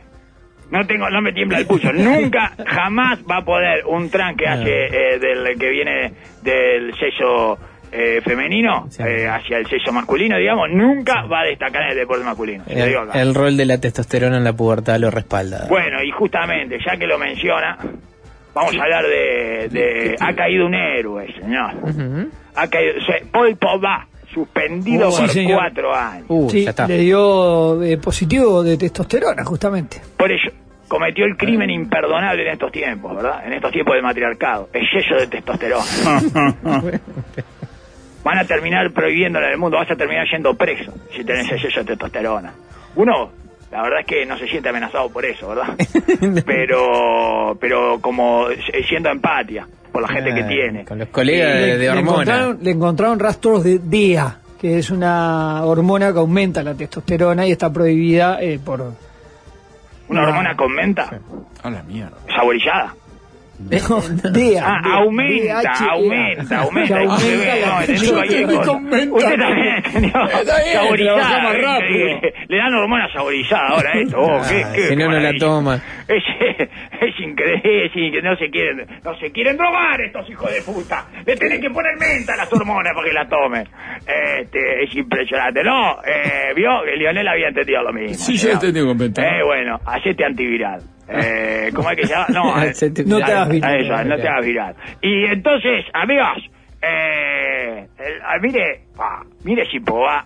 No 0.70 0.86
tengo, 0.86 1.10
no 1.10 1.22
me 1.22 1.32
tiembla 1.32 1.60
el 1.60 1.66
pulso. 1.66 1.94
Nunca, 1.94 2.52
jamás 2.66 3.20
va 3.20 3.38
a 3.38 3.46
poder 3.46 3.86
un 3.86 4.10
trans 4.10 4.38
que 4.38 4.46
hace 4.48 4.86
eh, 4.88 5.18
del 5.18 5.58
que 5.58 5.70
viene 5.70 6.12
del 6.44 6.94
sello 7.00 7.58
eh, 7.90 8.20
femenino 8.22 8.86
Sí. 8.90 9.02
eh, 9.02 9.30
hacia 9.30 9.60
el 9.60 9.66
sello 9.68 9.94
masculino, 9.94 10.38
digamos, 10.38 10.70
nunca 10.70 11.24
va 11.26 11.40
a 11.40 11.44
destacar 11.46 11.84
en 11.84 11.90
el 11.92 11.96
deporte 12.00 12.26
masculino. 12.26 12.66
Digo 12.68 12.84
El, 12.84 12.98
acá. 12.98 13.22
el 13.22 13.34
rol 13.34 13.56
de 13.56 13.66
la 13.66 13.78
testosterona 13.80 14.36
en 14.36 14.44
la 14.44 14.52
pubertad 14.52 15.00
lo 15.00 15.10
respalda. 15.10 15.68
Bueno, 15.70 16.04
y 16.04 16.12
justamente, 16.12 16.78
ya 16.86 16.98
que 16.98 17.08
lo 17.08 17.18
menciona, 17.18 17.78
vamos 18.58 18.76
a 18.78 18.84
hablar 18.84 19.04
de, 19.06 19.70
de 19.70 20.16
ha 20.20 20.34
caído 20.34 20.66
un 20.66 20.74
héroe, 20.76 21.34
señor. 21.40 21.72
Ha 22.56 22.68
caído, 22.68 22.94
se- 23.06 23.26
Paul 23.28 23.56
Pogba, 23.58 24.08
suspendido 24.34 25.12
sí, 25.12 25.22
por 25.22 25.30
señor. 25.30 25.60
cuatro 25.60 25.96
años. 25.96 26.26
Uh, 26.28 26.50
sí, 26.50 26.64
ya 26.64 26.72
está. 26.72 26.88
le 26.88 26.98
dio 26.98 27.82
eh, 27.84 27.98
positivo 27.98 28.64
de 28.64 28.78
testosterona, 28.78 29.44
justamente. 29.46 30.02
Por 30.18 30.32
ello, 30.32 30.52
cometió 30.88 31.26
el 31.26 31.38
crimen 31.38 31.70
imperdonable 31.70 32.44
en 32.48 32.54
estos 32.54 32.72
tiempos, 32.72 33.16
¿verdad? 33.16 33.46
En 33.46 33.54
estos 33.54 33.72
tiempos 33.72 33.96
de 33.96 34.02
matriarcado. 34.02 34.70
El 34.74 34.86
sello 34.90 35.20
de 35.20 35.28
testosterona. 35.28 35.86
Van 38.24 38.38
a 38.40 38.44
terminar 38.46 38.92
prohibiéndolo 38.92 39.46
en 39.46 39.52
el 39.54 39.58
mundo. 39.58 39.78
Vas 39.78 39.90
a 39.92 39.96
terminar 39.96 40.26
yendo 40.30 40.54
preso 40.56 40.94
si 41.16 41.24
tenés 41.24 41.50
el 41.52 41.62
sello 41.62 41.82
de 41.84 41.86
testosterona. 41.86 42.54
Uno, 42.96 43.32
la 43.72 43.82
verdad 43.84 44.00
es 44.02 44.06
que 44.06 44.26
no 44.26 44.38
se 44.38 44.48
siente 44.48 44.70
amenazado 44.70 45.10
por 45.10 45.26
eso, 45.26 45.50
¿verdad? 45.50 45.76
Pero, 46.46 47.58
pero 47.60 48.00
como 48.02 48.50
eh, 48.50 48.84
siendo 48.88 49.10
empatia 49.10 49.68
por 49.92 50.02
la 50.02 50.08
gente 50.08 50.34
que 50.34 50.44
tiene. 50.44 50.86
Con 50.86 51.00
los 51.00 51.10
colegas 51.10 51.54
le, 51.56 51.60
de, 51.62 51.72
de 51.74 51.78
le 51.78 51.90
hormona. 51.90 52.12
encontraron, 52.12 52.58
le 52.62 52.72
encontraron 52.72 53.20
rastros 53.20 53.64
de 53.64 53.80
DEA, 53.80 54.40
que 54.60 54.78
es 54.80 54.90
una 54.90 55.64
hormona 55.66 56.12
que 56.14 56.20
aumenta 56.20 56.64
la 56.64 56.74
testosterona 56.76 57.46
y 57.48 57.52
está 57.52 57.72
prohibida 57.72 58.42
eh, 58.42 58.60
por... 58.64 58.94
Una 60.10 60.22
Ah. 60.22 60.28
hormona 60.30 60.56
con 60.56 60.72
menta, 60.74 61.20
A 61.64 61.70
la 61.70 61.84
mierda. 61.84 62.18
saborizada. 62.34 62.96
Ah, 63.60 63.70
aumenta, 63.72 64.30
DHEA. 64.30 64.62
aumenta, 65.92 66.58
aumenta. 66.60 66.60
Aumenta 66.60 67.04
Usted, 69.12 69.38
también 69.38 69.76
entendió. 69.84 70.12
Saborizada. 70.74 71.54
Le 72.48 72.58
dan 72.58 72.74
hormonas 72.76 73.12
saborizadas 73.12 73.72
ahora 73.72 73.90
a 73.94 74.00
esto. 74.00 74.18
Oh, 74.20 74.42
qué, 74.48 74.64
Ah, 74.64 74.72
qué 74.76 74.82
si 74.90 74.96
no, 74.96 75.06
no 75.06 75.12
la 75.12 75.18
maravilla. 75.20 75.40
toma. 75.46 75.76
Es, 76.08 76.24
es 77.02 77.20
increíble, 77.20 77.86
es 77.86 77.92
increíble, 77.96 78.22
no 78.22 78.36
se 78.38 78.50
quieren, 78.50 78.88
no 79.04 79.18
se 79.20 79.32
quieren 79.32 79.58
drogar 79.58 80.02
estos 80.02 80.30
hijos 80.30 80.52
de 80.54 80.62
puta. 80.62 81.06
Le 81.26 81.36
tienen 81.36 81.60
que 81.62 81.70
poner 81.70 81.98
menta 82.00 82.34
a 82.34 82.38
las 82.38 82.54
hormonas 82.54 82.94
para 82.94 83.08
que 83.08 83.14
la 83.14 83.28
tomen. 83.28 83.68
Este, 84.42 84.84
es 84.84 84.96
impresionante. 84.96 85.64
No, 85.64 85.98
eh, 86.04 86.54
vio 86.56 86.70
que 86.86 86.96
Lionel 86.96 87.28
había 87.28 87.48
entendido 87.50 87.84
lo 87.84 87.94
mismo. 87.94 88.14
Sí, 88.16 88.38
yo 88.38 88.52
entendí 88.52 88.82
completamente. 88.82 89.38
Eh, 89.40 89.44
bueno, 89.44 89.80
hacete 89.86 90.24
antiviral. 90.26 90.82
Eh, 91.10 91.72
¿Cómo 91.74 91.90
es 91.92 91.98
que 91.98 92.08
se 92.08 92.14
llama? 92.14 92.28
No, 92.30 92.62
eh, 92.64 92.74
No 93.06 93.18
te 93.18 93.24
hagas 93.34 93.50
eso, 93.82 94.04
no 94.10 94.16
te 94.18 94.28
hagas 94.28 94.46
viral. 94.46 94.76
Y 95.02 95.26
entonces, 95.26 95.86
amigos, 95.94 96.50
eh, 96.82 97.88
el- 97.98 98.42
mire, 98.42 98.82
ah, 99.00 99.22
mire 99.44 99.66
si 99.70 99.80
Pogba 99.80 100.26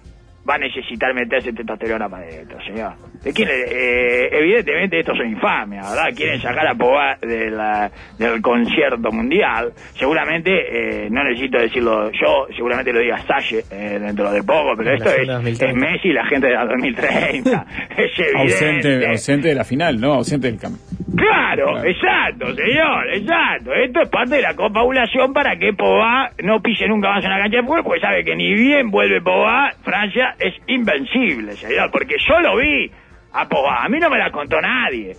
va 0.49 0.55
a 0.55 0.57
necesitar 0.57 1.13
meterse 1.13 1.53
testosterona 1.53 2.09
para 2.09 2.25
adentro, 2.25 2.57
señor. 2.65 2.93
¿De 3.23 3.31
quién 3.31 3.47
eh, 3.51 4.29
evidentemente 4.31 4.99
estos 4.99 5.15
son 5.17 5.27
infamias, 5.27 5.87
¿verdad? 5.89 6.09
Quieren 6.15 6.41
sacar 6.41 6.67
a 6.67 6.73
Pogba 6.73 7.15
de 7.21 7.51
la- 7.51 7.91
del 8.17 8.41
concierto 8.41 9.11
mundial. 9.11 9.71
Seguramente, 9.93 10.49
eh, 11.05 11.09
no 11.11 11.23
necesito 11.23 11.59
decirlo 11.59 12.09
yo, 12.11 12.47
seguramente 12.55 12.91
lo 12.91 12.99
diga 12.99 13.19
Salle 13.27 13.63
eh, 13.71 13.99
dentro 13.99 14.31
de 14.31 14.41
poco, 14.41 14.73
pero 14.75 14.93
esto 14.95 15.09
es, 15.09 15.17
zona 15.27 15.33
2030. 15.33 15.65
es 15.67 15.75
Messi 15.75 16.07
y 16.09 16.13
la 16.13 16.25
gente 16.25 16.47
de 16.47 16.53
la 16.53 16.65
2030. 16.65 17.65
es 17.97 18.19
evidente. 18.19 18.37
Ausente, 18.41 19.07
ausente 19.07 19.47
de 19.49 19.55
la 19.55 19.63
final, 19.63 20.01
¿no? 20.01 20.13
Ausente 20.13 20.47
del 20.49 20.59
campo. 20.59 20.79
Claro, 21.15 21.73
Claro. 21.73 21.83
exacto, 21.87 22.55
señor, 22.55 23.09
exacto. 23.13 23.73
Esto 23.73 24.01
es 24.01 24.09
parte 24.09 24.35
de 24.35 24.41
la 24.41 24.55
confabulación 24.55 25.33
para 25.33 25.57
que 25.57 25.73
Pogba 25.73 26.31
no 26.43 26.61
pise 26.61 26.87
nunca 26.87 27.09
más 27.09 27.23
en 27.23 27.29
la 27.31 27.39
cancha 27.39 27.57
de 27.57 27.63
fútbol, 27.63 27.83
porque 27.83 27.99
sabe 28.01 28.23
que 28.23 28.35
ni 28.35 28.53
bien 28.53 28.89
vuelve 28.91 29.21
Pogba, 29.21 29.71
Francia 29.83 30.35
es 30.39 30.53
invencible, 30.67 31.53
señor, 31.53 31.91
porque 31.91 32.15
yo 32.17 32.39
lo 32.39 32.57
vi 32.57 32.89
a 33.33 33.47
Pogba, 33.47 33.83
a 33.83 33.89
mí 33.89 33.99
no 33.99 34.09
me 34.09 34.17
la 34.17 34.31
contó 34.31 34.59
nadie. 34.61 35.15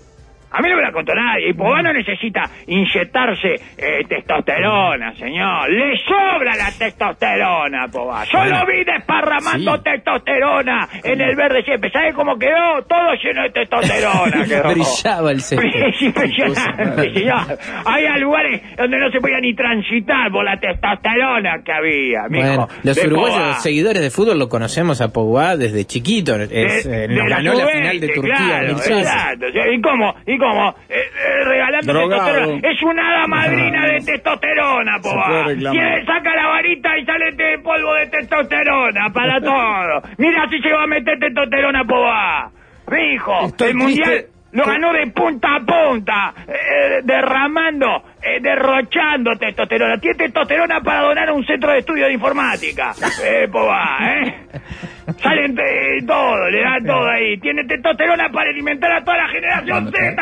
A 0.52 0.60
mí 0.60 0.68
no 0.68 0.76
me 0.76 0.82
la 0.82 0.92
contó 0.92 1.14
nadie. 1.14 1.48
Y 1.50 1.52
Pogba 1.54 1.82
no 1.82 1.92
necesita 1.92 2.42
inyectarse 2.66 3.54
eh, 3.78 4.04
testosterona, 4.08 5.14
señor. 5.16 5.70
Le 5.70 5.96
sobra 6.04 6.54
la 6.56 6.70
testosterona, 6.78 7.88
Pogba. 7.88 8.24
Yo 8.24 8.44
lo 8.44 8.66
vi 8.66 8.84
desparramando 8.84 9.76
Sí. 9.76 9.82
testosterona 9.84 10.88
en 11.04 11.20
el 11.20 11.36
verde 11.36 11.62
siempre. 11.64 11.90
¿Sabe 11.90 12.12
cómo 12.12 12.38
quedó? 12.38 12.82
Todo 12.88 13.14
lleno 13.22 13.42
de 13.42 13.50
testosterona. 13.50 14.44
quedó. 14.48 14.70
Brillaba 14.72 15.30
el 15.30 15.40
césped. 15.40 15.68
Es 15.88 16.02
impresionante, 16.02 17.14
señor. 17.14 17.58
Hay 17.84 18.20
lugares 18.20 18.62
donde 18.76 18.98
no 18.98 19.10
se 19.10 19.20
podía 19.20 19.40
ni 19.40 19.54
transitar 19.54 20.30
por 20.30 20.44
la 20.44 20.58
testosterona 20.58 21.62
que 21.64 21.72
había, 21.72 22.28
mijo. 22.28 22.46
Bueno, 22.46 22.68
los 22.82 23.04
uruguayos 23.04 23.38
Pogba. 23.38 23.54
seguidores 23.60 24.02
de 24.02 24.10
fútbol 24.10 24.38
lo 24.38 24.48
conocemos 24.48 25.00
a 25.00 25.12
Pogba 25.12 25.56
desde 25.56 25.84
chiquito. 25.84 26.36
Es, 26.36 26.48
De- 26.50 27.04
eh, 27.04 27.08
nos 27.08 27.28
la 27.28 27.36
ganó 27.42 27.66
final 27.68 28.00
de 28.00 28.08
Turquía 28.08 28.34
claro, 28.36 28.68
2006. 28.68 28.98
exacto. 29.00 29.46
¿Y 29.48 29.80
cómo? 29.80 30.14
¿Y 30.26 30.38
cómo? 30.42 30.74
Eh, 30.88 30.94
eh, 30.98 31.44
regalando 31.44 31.92
Drogado. 31.92 32.24
testosterona. 32.24 32.68
Es 32.68 32.82
una 32.82 33.08
hada 33.08 33.26
madrina 33.28 33.86
de 33.92 34.00
testosterona, 34.00 34.96
reclamar. 34.96 35.72
Tiene, 35.72 36.04
saca 36.04 36.34
la 36.34 36.46
varita 36.48 36.98
y 36.98 37.04
sale 37.04 37.32
de 37.32 37.58
polvo 37.58 37.94
de 37.94 38.06
testosterona 38.08 39.10
para 39.12 39.40
todo. 39.40 40.02
Mira 40.18 40.48
si 40.50 40.60
se 40.60 40.72
va 40.72 40.82
a 40.82 40.86
meter 40.86 41.18
testosterona, 41.18 41.84
Pogba. 41.84 42.50
Mijo, 42.90 43.46
Estoy 43.46 43.70
el 43.70 43.76
mundial 43.76 44.24
lo 44.52 44.64
ganó 44.66 44.92
de 44.92 45.06
punta 45.06 45.56
a 45.56 45.60
punta, 45.60 46.34
eh, 46.46 47.00
derramando, 47.04 48.02
eh, 48.22 48.40
derrochando 48.40 49.32
testosterona. 49.36 49.98
Tiene 49.98 50.16
testosterona 50.16 50.80
para 50.80 51.02
donar 51.02 51.28
a 51.28 51.32
un 51.32 51.44
centro 51.44 51.72
de 51.72 51.78
estudio 51.78 52.06
de 52.06 52.12
informática. 52.12 52.92
Eh, 53.22 53.46
Pogba, 53.46 53.98
¿eh? 54.00 54.34
Salen 55.22 55.54
de 55.54 56.02
todo, 56.06 56.48
le 56.50 56.60
da 56.60 56.78
todo 56.84 57.08
ahí. 57.08 57.38
Tiene 57.38 57.64
testosterona 57.64 58.30
para 58.30 58.50
alimentar 58.50 58.90
a 58.90 59.04
toda 59.04 59.18
la 59.18 59.28
generación 59.28 59.92
Z. 59.92 60.16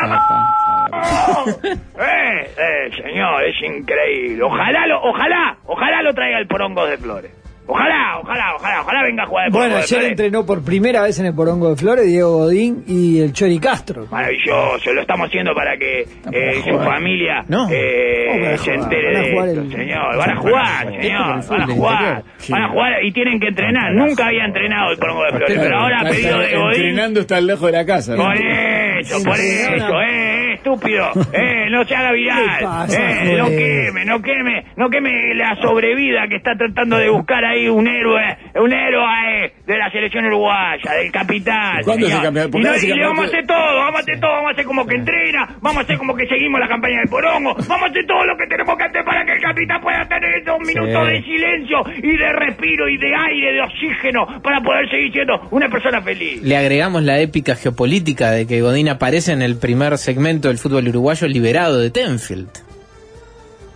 ¡vamos! 0.91 1.59
Eh, 1.63 2.51
eh, 2.57 2.91
señor, 3.01 3.43
es 3.43 3.55
increíble. 3.63 4.43
Ojalá, 4.43 4.85
lo, 4.87 5.01
ojalá, 5.01 5.57
ojalá 5.65 6.01
lo 6.01 6.13
traiga 6.13 6.39
el 6.39 6.47
Porongo 6.47 6.85
de 6.85 6.97
Flores. 6.97 7.40
Ojalá, 7.73 8.19
ojalá, 8.21 8.55
ojalá, 8.55 8.81
ojalá 8.81 9.03
venga 9.03 9.23
a 9.23 9.25
jugar 9.27 9.45
el 9.47 9.51
Bueno, 9.53 9.77
ayer 9.77 10.03
entrenó 10.03 10.45
por 10.45 10.61
primera 10.61 11.03
vez 11.03 11.17
en 11.19 11.27
el 11.27 11.33
Porongo 11.33 11.69
de 11.69 11.77
Flores 11.77 12.05
Diego 12.05 12.31
Godín 12.39 12.83
y 12.85 13.21
el 13.21 13.31
Chori 13.31 13.59
Castro. 13.59 14.07
Maravilloso, 14.11 14.91
lo 14.93 14.99
estamos 15.01 15.27
haciendo 15.29 15.53
para 15.55 15.77
que 15.77 16.01
eh, 16.01 16.61
su 16.69 16.77
familia 16.79 17.45
No. 17.47 17.69
eh, 17.71 18.25
¿Cómo 18.27 18.43
van 18.43 18.53
a 18.53 18.57
se 18.57 18.73
entere 18.73 19.13
Van 19.13 19.15
a 19.15 19.19
de 19.25 19.31
jugar 19.31 19.47
esto, 19.47 19.61
el- 19.61 19.71
señor. 19.71 20.17
Van 20.17 20.29
a 20.29 20.35
jugar, 20.35 21.01
señor. 21.01 21.47
Van 21.49 21.61
a 21.61 21.67
jugar. 21.67 22.23
Van 22.49 22.61
a 22.63 22.69
jugar 22.69 23.05
y 23.05 23.11
tienen 23.13 23.39
que 23.39 23.47
entrenar. 23.47 23.93
Nunca 23.93 24.27
había 24.27 24.43
entrenado 24.45 24.91
el 24.91 24.97
Porongo 24.97 25.23
de 25.23 25.29
Flores, 25.29 25.57
pero 25.61 25.77
ahora 25.79 25.95
a 25.95 26.01
Está- 26.01 26.11
pedido 26.11 26.39
de 26.39 26.55
Godín. 26.57 26.81
Entrenando 26.81 27.19
está 27.21 27.39
lejos 27.41 27.65
de 27.67 27.71
la 27.71 27.85
casa. 27.85 28.15
¿no? 28.17 28.23
Por 28.25 28.35
eso, 28.35 29.23
por 29.23 29.37
eso, 29.39 30.01
eh, 30.01 30.20
estúpido, 30.61 31.09
eh, 31.33 31.69
no 31.69 31.83
se 31.85 31.95
haga 31.95 32.09
¿Qué 32.09 32.15
viral, 32.15 32.59
pasa, 32.61 33.23
eh, 33.23 33.37
no 33.37 33.47
queme, 33.47 34.05
no 34.05 34.21
queme, 34.21 34.65
no 34.75 34.89
queme 34.89 35.33
la 35.33 35.55
sobrevida 35.55 36.27
que 36.27 36.35
está 36.35 36.55
tratando 36.55 36.97
de 36.97 37.09
buscar 37.09 37.43
ahí 37.43 37.67
un 37.67 37.87
héroe, 37.87 38.37
un 38.55 38.71
héroe 38.73 39.53
de 39.65 39.77
la 39.77 39.89
selección 39.91 40.25
uruguaya, 40.25 40.91
del 40.93 41.11
capitán. 41.11 41.81
¿Cuándo 41.83 42.07
se 42.07 42.21
cambia? 42.21 42.47
¿Por 42.49 42.59
Y, 42.59 42.63
no- 42.63 42.75
y 42.75 42.87
le 42.87 43.03
vamos 43.05 43.25
a 43.25 43.27
hacer 43.27 43.45
todo, 43.47 43.75
vamos 43.77 43.95
a 43.95 43.99
hacer 43.99 44.19
todo, 44.19 44.31
vamos 44.31 44.49
a 44.49 44.51
hacer 44.51 44.65
como 44.65 44.85
que 44.87 44.95
entrena, 44.95 45.47
vamos 45.61 45.77
a 45.77 45.81
hacer 45.81 45.97
como 45.97 46.15
que 46.15 46.27
seguimos 46.27 46.59
la 46.59 46.67
campaña 46.67 46.99
del 46.99 47.09
porongo, 47.09 47.53
vamos 47.55 47.83
a 47.83 47.85
hacer 47.91 48.05
todo 48.05 48.25
lo 48.25 48.37
que 48.37 48.47
tenemos 48.47 48.77
que 48.77 48.83
hacer 48.83 49.03
para 49.05 49.25
que 49.25 49.33
el 49.33 49.41
capitán 49.41 49.81
pueda 49.81 50.07
tener 50.07 50.35
esos 50.41 50.59
minutos 50.59 51.07
de 51.07 51.21
silencio 51.23 51.77
y 52.03 52.17
de 52.17 52.33
respiro 52.33 52.89
y 52.89 52.97
de 52.97 53.11
aire, 53.15 53.53
de 53.53 53.61
oxígeno, 53.61 54.41
para 54.41 54.61
poder 54.61 54.89
seguir 54.89 55.11
siendo 55.13 55.47
una 55.51 55.69
persona 55.69 56.01
feliz. 56.01 56.41
Le 56.43 56.57
agregamos 56.57 57.03
la 57.03 57.19
épica 57.19 57.55
geopolítica 57.55 58.31
de 58.31 58.47
que 58.47 58.61
Godín 58.61 58.89
aparece 58.89 59.31
en 59.33 59.41
el 59.41 59.57
primer 59.57 59.97
segmento 59.97 60.47
del 60.49 60.57
fútbol 60.57 60.87
uruguayo 60.87 61.27
liberado 61.27 61.79
de 61.79 61.89
Tenfield. 61.91 62.49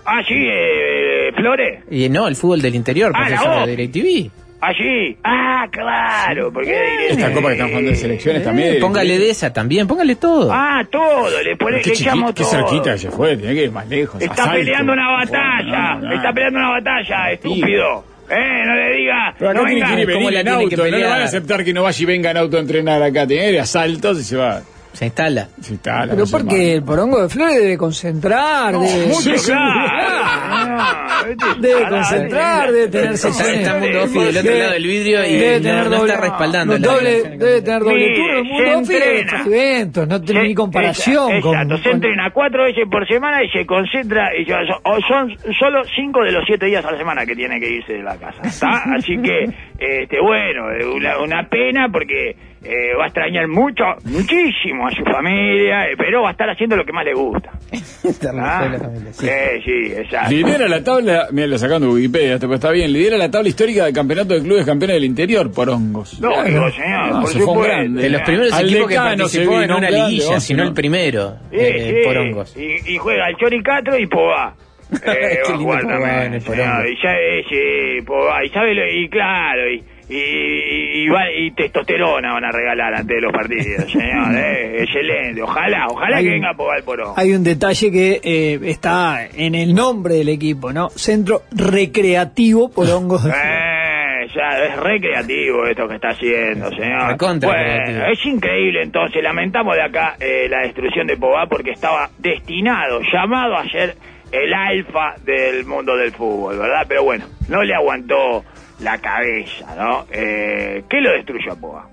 Ah, 0.05 0.21
sí, 0.27 0.35
eh, 0.37 1.31
Flores. 1.35 1.83
Y 1.89 2.09
no, 2.09 2.27
el 2.27 2.35
fútbol 2.35 2.61
del 2.61 2.75
interior, 2.75 3.11
Ah, 3.15 3.25
profesor 3.27 3.65
de 3.65 3.75
DirecTV. 3.75 4.31
Allí. 4.67 5.15
Ah, 5.23 5.67
claro, 5.71 6.51
porque... 6.51 7.07
Esta 7.09 7.31
copa 7.31 7.47
que 7.49 7.53
están 7.53 7.67
jugando 7.69 7.89
de 7.91 7.95
selecciones 7.97 8.43
también. 8.43 8.79
Póngale 8.79 9.19
de 9.19 9.29
esa 9.29 9.53
también, 9.53 9.87
póngale 9.87 10.15
todo. 10.15 10.51
Ah, 10.51 10.83
todo, 10.89 11.29
le, 11.43 11.55
pone, 11.55 11.81
Qué, 11.81 11.89
le 11.91 11.95
chiqui- 11.95 12.01
echamos 12.01 12.33
qué 12.33 12.43
todo. 12.43 12.51
cerquita 12.51 12.93
que 12.93 12.97
se 12.97 13.11
fue, 13.11 13.37
tiene 13.37 13.53
que 13.53 13.63
ir 13.65 13.71
más 13.71 13.87
lejos. 13.87 14.19
Está 14.21 14.33
asalto. 14.33 14.53
peleando 14.53 14.93
una 14.93 15.11
batalla, 15.11 15.63
No, 15.95 15.99
no, 16.01 16.07
no. 16.07 16.15
está 16.15 16.33
peleando 16.33 16.59
una 16.59 16.69
batalla, 16.71 17.31
estúpido. 17.31 18.03
Eh, 18.27 18.63
no 18.65 18.73
le 18.75 18.93
diga, 18.97 19.35
Pero 19.37 19.51
acá 19.51 19.59
no 19.59 19.65
tiene 19.67 19.81
venga. 19.81 19.95
que 19.95 20.01
ir 20.01 20.09
y 20.09 20.13
¿Cómo 20.13 20.17
venir 20.25 20.33
la 20.33 20.39
en 20.39 20.45
tiene 20.45 20.63
auto, 20.63 20.77
no 20.77 20.83
le 20.85 20.91
pelear? 20.91 21.09
van 21.11 21.21
a 21.21 21.23
aceptar 21.25 21.63
que 21.63 21.73
no 21.73 21.83
vaya 21.83 22.01
y 22.01 22.05
venga 22.05 22.31
en 22.31 22.37
auto 22.37 22.57
a 22.57 22.59
entrenar 22.59 23.03
acá, 23.03 23.27
tiene 23.27 23.43
que 23.43 23.51
ir 23.51 23.59
a 23.59 23.63
asaltos 23.63 24.19
y 24.19 24.23
se 24.23 24.35
va. 24.35 24.61
Se 24.95 25.05
instala. 25.05 25.47
Sí, 25.61 25.73
está, 25.75 26.05
la 26.05 26.13
Pero 26.13 26.25
porque 26.31 26.73
el 26.75 26.83
Porongo 26.83 27.21
de 27.21 27.29
Flores 27.29 27.59
debe 27.59 27.77
concentrar, 27.77 28.73
debe, 28.73 29.07
Mucho, 29.07 29.37
Sí, 29.37 29.51
claro. 29.51 31.35
debe 31.59 31.89
concentrar, 31.89 32.71
debe 32.71 32.87
tener 32.87 33.11
Está, 33.13 33.31
sesiones. 33.31 33.57
está 33.67 33.79
Mundo 33.79 34.03
Ofi 34.03 34.19
del 34.19 34.37
otro 34.37 34.55
lado 34.55 34.71
del 34.71 34.83
vidrio 34.87 35.25
y 35.25 35.33
debe 35.37 35.57
no, 35.57 35.63
tener 35.63 35.89
no 35.89 35.97
doble- 35.97 36.09
está 36.13 36.21
respaldando 36.21 36.79
no, 36.79 36.87
doble- 36.87 37.37
debe 37.37 37.61
tener 37.61 37.79
doble 37.81 38.15
turno. 38.15 38.37
El 38.39 38.45
se 38.45 38.51
mundo 38.53 38.79
Ofi 38.79 38.93
de 38.93 38.97
entrena. 39.19 39.19
estos 39.37 39.47
eventos, 39.53 40.07
no 40.07 40.21
tiene 40.21 40.41
Se- 40.41 40.47
ni 40.47 40.55
comparación. 40.55 41.31
Exacto, 41.33 41.77
se 41.77 41.89
entrena 41.91 42.31
cuatro 42.31 42.63
veces 42.63 42.83
por 42.89 43.07
semana 43.07 43.43
y 43.43 43.49
se 43.49 43.65
concentra. 43.65 44.29
Y 44.37 44.45
son, 44.45 44.57
o 44.83 44.97
son 45.07 45.37
solo 45.59 45.81
cinco 45.95 46.21
de 46.23 46.31
los 46.31 46.43
siete 46.45 46.67
días 46.67 46.85
a 46.85 46.91
la 46.91 46.97
semana 46.97 47.25
que 47.25 47.35
tiene 47.35 47.59
que 47.59 47.69
irse 47.69 47.93
de 47.93 48.03
la 48.03 48.17
casa. 48.17 48.41
¿está? 48.43 48.67
Así 48.95 49.17
que, 49.21 49.43
este, 49.77 50.19
bueno, 50.21 50.65
una, 50.95 51.19
una 51.19 51.49
pena 51.49 51.87
porque 51.91 52.35
eh, 52.65 52.95
va 52.99 53.03
a 53.03 53.07
extrañar 53.07 53.47
mucho, 53.47 53.83
muchísimo 54.03 54.87
a 54.87 54.91
su 54.91 55.03
familia, 55.03 55.87
eh, 55.89 55.95
pero 55.97 56.23
va 56.23 56.29
a 56.29 56.31
estar 56.31 56.49
haciendo 56.49 56.75
lo 56.75 56.83
que 56.83 56.91
más 56.91 57.05
le 57.05 57.13
gusta. 57.13 57.51
¿ah? 58.39 58.69
Sí. 59.11 59.27
Eh, 59.29 59.61
sí, 59.63 59.93
exacto. 59.95 60.31
Lidera 60.31 60.67
la 60.67 60.83
tabla, 60.83 61.27
mira, 61.31 61.47
lo 61.47 61.57
sacando 61.57 61.91
Wikipedia, 61.91 62.37
pero 62.39 62.55
está 62.55 62.71
bien, 62.71 62.91
lidera 62.91 63.17
la 63.17 63.29
tabla 63.29 63.49
histórica 63.49 63.85
del 63.85 63.93
campeonato 63.93 64.33
de 64.33 64.41
clubes 64.41 64.65
campeones 64.65 64.95
del 64.95 65.05
interior 65.05 65.51
por 65.53 65.69
hongos. 65.69 66.19
No, 66.19 66.43
digo, 66.43 66.69
señor, 66.71 67.07
No, 67.11 67.21
por 67.21 67.29
se 67.29 67.39
fue 67.39 67.67
grande. 67.67 68.01
De 68.01 68.09
los 68.09 68.21
primeros 68.23 68.53
Al 68.53 68.65
equipos 68.69 68.87
que 68.89 68.95
participó 68.95 69.61
en 69.61 69.71
una 69.71 69.89
liguilla, 69.89 70.29
vos, 70.31 70.43
sino 70.43 70.63
¿no? 70.63 70.69
el 70.69 70.73
primero, 70.75 71.37
Sí, 71.51 71.57
eh, 71.59 71.95
sí. 72.01 72.07
por 72.07 72.17
hongos. 72.17 72.57
Y, 72.57 72.93
y 72.93 72.97
juega 72.97 73.29
el 73.29 73.35
Choricatro 73.37 73.97
y 73.97 74.07
Pogba. 74.07 74.55
Eh, 75.03 75.39
Qué 75.47 75.53
lindo 75.57 75.73
en 75.81 76.33
el 76.35 76.41
señor. 76.41 76.87
Y 76.87 76.95
ya 77.01 77.13
eh, 77.17 77.99
y 78.45 78.49
sabe 78.49 78.75
lo- 78.75 78.87
y 78.87 79.09
claro, 79.09 79.71
y, 79.71 79.83
y, 80.09 81.03
y, 81.03 81.07
va- 81.09 81.31
y 81.31 81.51
testosterona 81.51 82.33
van 82.33 82.45
a 82.45 82.51
regalar 82.51 82.93
antes 82.93 83.15
de 83.15 83.21
los 83.21 83.31
partidos, 83.33 83.85
señor. 83.91 84.35
Eh, 84.35 84.83
excelente. 84.83 85.41
Ojalá, 85.41 85.87
ojalá 85.89 86.17
Hay 86.17 86.23
que 86.25 86.29
venga 86.31 86.53
Pogba 86.53 86.75
al 86.75 86.83
Porongo. 86.83 87.13
Hay 87.17 87.33
un 87.33 87.43
detalle 87.43 87.91
que 87.91 88.21
eh, 88.23 88.59
está 88.63 89.27
en 89.33 89.55
el 89.55 89.73
nombre 89.73 90.15
del 90.15 90.29
equipo, 90.29 90.71
¿no? 90.71 90.89
Centro 90.89 91.41
Recreativo 91.51 92.69
Porongo 92.69 93.17
de 93.17 93.31
Flores. 93.31 93.41
Eh, 94.25 94.27
sea, 94.33 94.65
es 94.65 94.75
recreativo 94.77 95.65
esto 95.67 95.87
que 95.87 95.95
está 95.95 96.09
haciendo, 96.09 96.69
señor. 96.71 97.15
Bueno, 97.17 98.05
es 98.11 98.25
increíble 98.25 98.81
entonces, 98.81 99.21
lamentamos 99.21 99.75
de 99.75 99.83
acá 99.83 100.15
eh, 100.19 100.47
la 100.49 100.61
destrucción 100.61 101.05
de 101.05 101.15
Pogba 101.15 101.45
porque 101.47 101.71
estaba 101.71 102.09
destinado, 102.17 103.01
llamado 103.13 103.55
a 103.55 103.69
ser 103.69 103.95
el 104.31 104.51
alfa 104.53 105.13
del 105.23 105.65
mundo 105.65 105.95
del 105.95 106.11
fútbol, 106.11 106.57
¿verdad? 106.57 106.85
Pero 106.87 107.03
bueno, 107.03 107.25
no 107.49 107.61
le 107.63 107.75
aguantó 107.75 108.43
la 108.79 108.97
cabeza, 108.97 109.75
¿no? 109.75 110.05
Eh, 110.11 110.83
¿Qué 110.89 111.01
lo 111.01 111.11
destruyó 111.11 111.53
a 111.53 111.55
Pogba? 111.55 111.89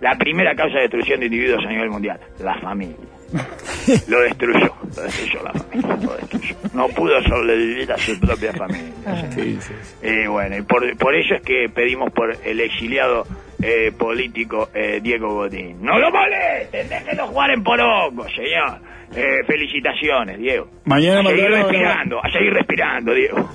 La 0.00 0.16
primera 0.16 0.54
causa 0.54 0.76
de 0.76 0.82
destrucción 0.82 1.20
de 1.20 1.26
individuos 1.26 1.62
a 1.64 1.68
nivel 1.68 1.90
mundial, 1.90 2.18
la 2.38 2.58
familia. 2.60 2.96
Lo 4.08 4.20
destruyó, 4.22 4.74
lo 4.96 5.02
destruyó 5.02 5.42
la 5.44 5.52
familia, 5.52 5.96
lo 6.02 6.16
destruyó. 6.16 6.56
No 6.74 6.88
pudo 6.88 7.22
sobrevivir 7.22 7.92
a 7.92 7.98
su 7.98 8.18
propia 8.18 8.52
familia. 8.52 8.92
Sí, 9.30 9.58
sí, 9.60 9.72
sí. 9.82 10.06
Y 10.06 10.26
bueno, 10.26 10.56
y 10.56 10.62
por, 10.62 10.96
por 10.96 11.14
eso 11.14 11.34
es 11.34 11.42
que 11.42 11.68
pedimos 11.72 12.12
por 12.12 12.34
el 12.44 12.60
exiliado 12.60 13.26
eh, 13.62 13.92
político 13.96 14.70
eh, 14.74 15.00
Diego 15.00 15.34
Godín. 15.34 15.82
¡No 15.82 15.98
lo 15.98 16.10
molesten! 16.10 16.88
¡Déjenlo 16.88 17.26
jugar 17.28 17.50
en 17.50 17.62
Poroco, 17.62 18.26
señor! 18.30 18.80
Eh, 19.14 19.44
felicitaciones, 19.46 20.38
Diego. 20.38 20.68
Mañana 20.84 21.20
a 21.20 21.24
seguir 21.24 21.50
respirando, 21.50 22.24
a 22.24 22.30
seguir 22.30 22.52
respirando, 22.52 23.12
Diego. 23.12 23.50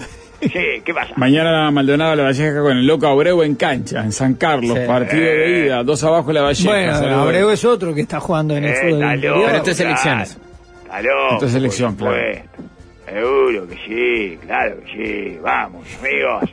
Sí, 0.52 0.82
¿qué 0.84 0.94
pasa? 0.94 1.14
Mañana 1.18 1.70
Maldonado 1.72 2.16
La 2.16 2.24
Valleja 2.24 2.62
con 2.62 2.78
el 2.78 2.86
Loco 2.88 3.08
Abreu 3.08 3.42
en 3.44 3.56
cancha, 3.56 4.04
en 4.04 4.12
San 4.12 4.36
Carlos, 4.36 4.78
Sí. 4.78 4.86
partido 4.88 5.24
de 5.24 5.66
ida, 5.66 5.84
dos 5.84 6.04
abajo 6.04 6.32
La 6.32 6.42
Valleja. 6.44 6.70
Bueno. 7.00 7.22
Abreu 7.22 7.50
es 7.50 7.66
otro 7.66 7.94
que 7.94 8.02
está 8.02 8.20
jugando 8.20 8.56
en 8.56 8.66
el 8.66 8.72
Eh, 8.72 8.76
fútbol 8.82 9.22
loco, 9.22 9.42
Pero 9.46 9.58
esto 9.58 9.72
es 9.72 9.80
elecciones. 9.80 10.38
Loco, 11.04 11.34
Esto 11.34 11.46
es 11.48 11.56
elección, 11.56 11.96
claro. 11.96 12.16
Seguro 13.06 13.68
que 13.68 13.76
sí, 13.88 14.38
claro 14.46 14.78
que 14.86 14.92
sí. 15.34 15.38
Vamos, 15.42 15.86
amigos. 16.00 16.50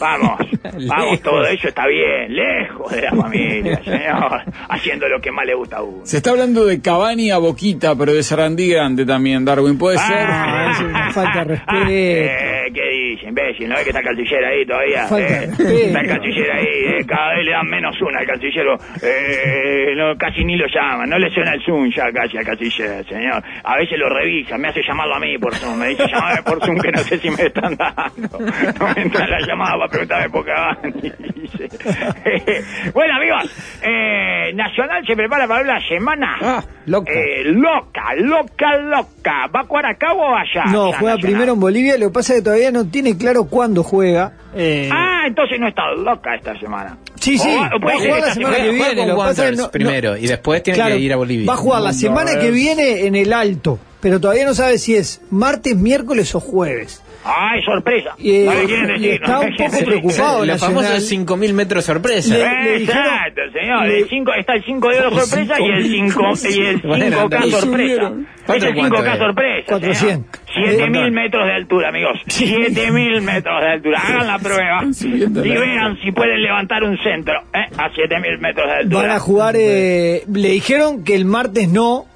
Vamos, 0.00 0.38
vamos, 0.88 1.20
todo 1.22 1.42
eso 1.46 1.68
está 1.68 1.86
bien, 1.86 2.34
lejos 2.34 2.92
de 2.92 3.02
la 3.02 3.10
familia, 3.12 3.80
señor, 3.84 4.42
haciendo 4.68 5.08
lo 5.08 5.20
que 5.20 5.30
más 5.32 5.46
le 5.46 5.54
gusta 5.54 5.78
a 5.78 5.82
uno. 5.82 6.04
Se 6.04 6.18
está 6.18 6.30
hablando 6.30 6.64
de 6.66 6.80
Cavani 6.82 7.30
a 7.30 7.38
Boquita, 7.38 7.94
pero 7.96 8.12
de 8.12 8.22
Sarandí 8.22 8.68
grande 8.70 9.04
también, 9.06 9.44
Darwin. 9.44 9.78
¿Puede 9.78 9.98
ser? 9.98 10.16
Ah, 10.18 10.70
es 10.72 10.80
una 10.80 11.10
falta 11.12 11.38
de 11.38 11.44
respeto. 11.44 11.86
Eh, 11.88 12.70
¿Qué 12.74 12.82
dice, 12.90 13.28
imbécil? 13.28 13.68
¿No 13.68 13.74
ves 13.76 13.84
que 13.84 13.90
está 13.90 14.00
el 14.00 14.06
canciller 14.06 14.44
ahí 14.44 14.66
todavía? 14.66 15.06
Falta 15.06 15.26
Eh, 15.26 15.46
respeto. 15.46 15.70
está 15.70 16.00
el 16.00 16.06
canciller 16.08 16.50
ahí, 16.52 16.66
eh, 16.66 17.04
cada 17.06 17.34
vez 17.34 17.44
le 17.44 17.50
dan 17.52 17.66
menos 17.68 17.96
una 18.02 18.18
al 18.20 18.26
canciller. 18.26 18.66
Eh, 19.02 19.94
no, 19.96 20.16
casi 20.18 20.44
ni 20.44 20.56
lo 20.56 20.66
llaman, 20.66 21.08
no 21.08 21.18
le 21.18 21.30
suena 21.32 21.52
el 21.54 21.62
Zoom 21.64 21.90
ya 21.90 22.10
casi 22.12 22.36
al 22.36 22.44
canciller, 22.44 23.06
señor. 23.08 23.42
A 23.64 23.76
veces 23.76 23.98
lo 23.98 24.08
revisa, 24.08 24.58
me 24.58 24.68
hace 24.68 24.82
llamarlo 24.86 25.14
a 25.14 25.20
mí 25.20 25.38
por 25.38 25.54
Zoom. 25.54 25.78
Me 25.78 25.88
dice, 25.88 26.04
llamame 26.12 26.42
por 26.42 26.64
Zoom 26.64 26.78
que 26.80 26.92
no 26.92 26.98
sé 26.98 27.18
si 27.18 27.30
me 27.30 27.42
están 27.46 27.76
dando. 27.76 28.38
No 28.78 28.92
me 28.94 29.02
entra 29.02 29.26
la 29.26 29.38
llamada 29.46 29.75
para 29.78 29.88
preguntarme 29.90 30.30
por 30.30 30.44
Cavani. 30.44 30.92
Dice. 31.36 31.68
bueno, 32.94 33.14
amigos, 33.16 33.50
eh, 33.82 34.52
Nacional 34.54 35.06
se 35.06 35.14
prepara 35.14 35.46
para 35.46 35.62
la 35.64 35.80
semana. 35.88 36.36
Ah, 36.40 36.64
loca. 36.86 37.12
Eh, 37.12 37.44
loca, 37.44 38.14
loca, 38.16 38.76
loca. 38.78 39.46
¿Va 39.54 39.60
a 39.60 39.64
jugar 39.64 39.86
acá 39.86 40.12
o 40.12 40.34
allá? 40.34 40.64
No, 40.72 40.86
juega 40.92 41.14
Nacional. 41.14 41.18
primero 41.20 41.52
en 41.54 41.60
Bolivia, 41.60 41.98
lo 41.98 42.06
que 42.08 42.12
pasa 42.12 42.32
es 42.34 42.38
que 42.40 42.44
todavía 42.44 42.70
no 42.72 42.86
tiene 42.88 43.16
claro 43.16 43.44
cuándo 43.44 43.82
juega. 43.82 44.32
Eh, 44.54 44.88
Ah, 44.92 45.24
entonces 45.26 45.58
no 45.60 45.68
está 45.68 45.90
loca 45.92 46.34
esta 46.34 46.58
semana. 46.58 46.96
Sí, 47.20 47.36
sí, 47.38 47.48
va- 47.56 47.66
a 47.66 47.70
jugar 47.98 48.20
la 48.20 48.34
semana 48.34 48.56
que 48.56 48.70
viene, 48.70 49.06
lo 49.06 49.16
pasa 49.16 49.50
no- 49.50 49.70
primero 49.70 50.16
y 50.16 50.26
después 50.28 50.62
tiene 50.62 50.76
Claro, 50.78 50.94
que 50.94 51.00
ir 51.00 51.12
a 51.12 51.16
Bolivia. 51.16 51.46
Va 51.46 51.54
a 51.54 51.56
jugar 51.56 51.82
la 51.82 51.92
semana 51.92 52.38
que 52.38 52.50
viene 52.50 53.06
en 53.06 53.16
el 53.16 53.32
Alto, 53.32 53.78
pero 54.00 54.20
todavía 54.20 54.44
no 54.44 54.54
sabe 54.54 54.78
si 54.78 54.94
es 54.94 55.20
martes, 55.30 55.76
miércoles 55.76 56.34
o 56.34 56.40
jueves. 56.40 57.02
Ay, 57.26 57.62
sorpresa. 57.64 58.10
Y, 58.18 58.44
no 58.44 58.52
eh, 58.52 58.56
le 58.60 58.64
quieren 58.66 58.86
decir. 58.86 59.12
está 59.14 59.32
no 59.32 59.40
un 59.40 59.56
poco 59.56 59.84
preocupado. 59.84 60.46
Nacional. 60.46 60.58
famosos 60.58 61.12
5.000 61.12 61.52
metros 61.52 61.84
sorpresa. 61.84 62.34
Le- 62.36 62.62
le 62.64 62.78
dijeron- 62.78 63.02
Exacto, 63.04 63.40
señor. 63.52 63.86
le- 63.86 63.98
El 63.98 64.08
cinco, 64.08 64.32
está 64.34 64.52
el 64.54 64.64
5 64.64 64.88
de 64.90 64.98
oro 65.00 65.10
sorpresa 65.18 65.60
y 65.60 65.64
el 65.64 65.84
5 65.84 66.22
y 66.50 66.60
el 66.66 66.78
Bueno, 66.82 67.04
5K 67.28 67.46
y 67.46 67.50
sorpresa. 67.50 68.02
Es 68.02 68.44
¿Cuánto 68.46 68.66
el 68.68 68.74
cuánto 68.74 68.96
5K 68.98 69.12
es? 69.12 69.18
sorpresa. 69.18 69.66
400. 69.66 70.40
7000 70.54 71.10
metros 71.12 71.46
de 71.46 71.52
altura, 71.52 71.88
amigos. 71.88 72.18
7000 72.26 73.20
metros 73.22 73.60
de 73.60 73.68
altura. 73.72 74.00
Hagan 74.00 74.26
la 74.26 74.38
prueba 74.38 74.84
y 75.04 75.08
la- 75.18 75.60
vean 75.60 75.98
si 76.02 76.12
pueden 76.12 76.42
levantar 76.42 76.82
un 76.84 76.96
centro 76.98 77.34
¿eh? 77.52 77.66
a 77.76 77.90
7000 77.94 78.38
metros 78.38 78.66
de 78.66 78.72
altura. 78.76 79.02
Van 79.02 79.10
a 79.10 79.18
jugar, 79.18 79.56
eh, 79.58 80.22
le 80.32 80.48
dijeron 80.50 81.02
que 81.04 81.14
el 81.14 81.24
martes 81.24 81.68
no, 81.68 82.06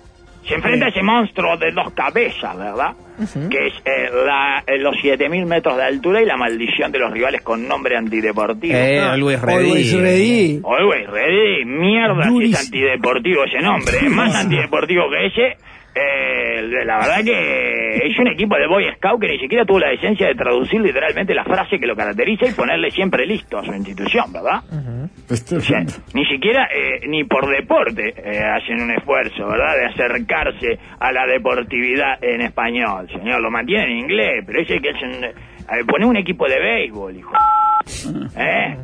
Se 0.47 0.55
enfrenta 0.55 0.87
a 0.87 0.89
ese 0.89 1.03
monstruo 1.03 1.57
de 1.59 1.71
dos 1.73 1.93
cabezas, 1.93 2.57
¿verdad? 2.57 2.93
Que 3.51 3.67
es 3.67 3.75
eh, 3.85 4.09
la- 4.27 4.65
eh, 4.67 4.79
los 4.79 4.95
7000 5.01 5.47
metros 5.47 5.77
de 5.77 5.83
altura 5.85 6.23
y 6.23 6.27
la 6.27 6.37
maldición 6.37 6.91
de 6.93 6.99
los 6.99 7.13
rivales 7.13 7.43
con 7.43 7.67
nombre 7.69 7.97
antideportivo. 7.97 8.75
Eh, 8.75 8.99
Always 9.01 9.41
Ready. 9.43 9.59
Always 9.71 9.93
ready. 10.01 10.61
Always 10.65 11.07
ready, 11.11 11.65
mierda 11.65 12.25
si 12.25 12.29
es 12.53 12.61
antideportivo 12.67 13.45
ese 13.45 13.59
nombre, 13.61 14.01
más 14.11 14.35
antideportivo 14.35 15.05
que 15.11 15.27
ese. 15.27 15.57
Eh, 15.95 16.63
la 16.85 16.99
verdad 16.99 17.25
que 17.25 17.97
es 18.07 18.19
un 18.19 18.29
equipo 18.29 18.57
de 18.57 18.67
Boy 18.69 18.85
Scout 18.97 19.21
que 19.21 19.27
ni 19.29 19.39
siquiera 19.41 19.65
tuvo 19.65 19.81
la 19.81 19.89
decencia 19.91 20.29
de 20.29 20.35
traducir 20.37 20.81
literalmente 20.81 21.35
la 21.35 21.45
frase 21.45 21.79
que 21.81 21.87
lo 21.87 21.97
caracteriza 21.97 22.47
y 22.47 22.53
ponerle 22.53 22.91
siempre 22.93 23.27
listo 23.27 23.59
a 23.59 23.65
su 23.65 23.73
institución, 23.73 24.33
¿verdad? 24.33 24.63
Esto- 25.29 25.57
O 25.57 25.61
sea, 25.61 25.81
ni 26.15 26.25
siquiera, 26.27 26.69
eh, 26.73 27.07
ni 27.09 27.25
por 27.25 27.49
deporte 27.51 28.15
eh, 28.17 28.41
hacen 28.45 28.81
un 28.83 28.91
esfuerzo, 28.93 29.47
¿verdad? 29.49 29.75
De 29.77 29.87
acercarse 29.87 30.79
a 31.01 31.11
la 31.13 31.27
deportividad 31.27 32.23
en 32.23 32.43
español, 32.43 33.09
señor. 33.11 33.41
Lo 33.41 33.51
mantienen 33.51 33.91
en 33.91 33.99
inglés, 33.99 34.45
pero 34.47 34.61
ese 34.61 34.79
que 34.81 34.91
es 34.91 35.03
un... 35.03 35.25
eh, 35.25 35.85
pone 35.89 36.07
un 36.07 36.17
equipo 36.17 36.47
de 36.47 36.59
béisbol, 36.61 37.17
hijo. 37.17 37.33
¿Eh? 38.37 38.77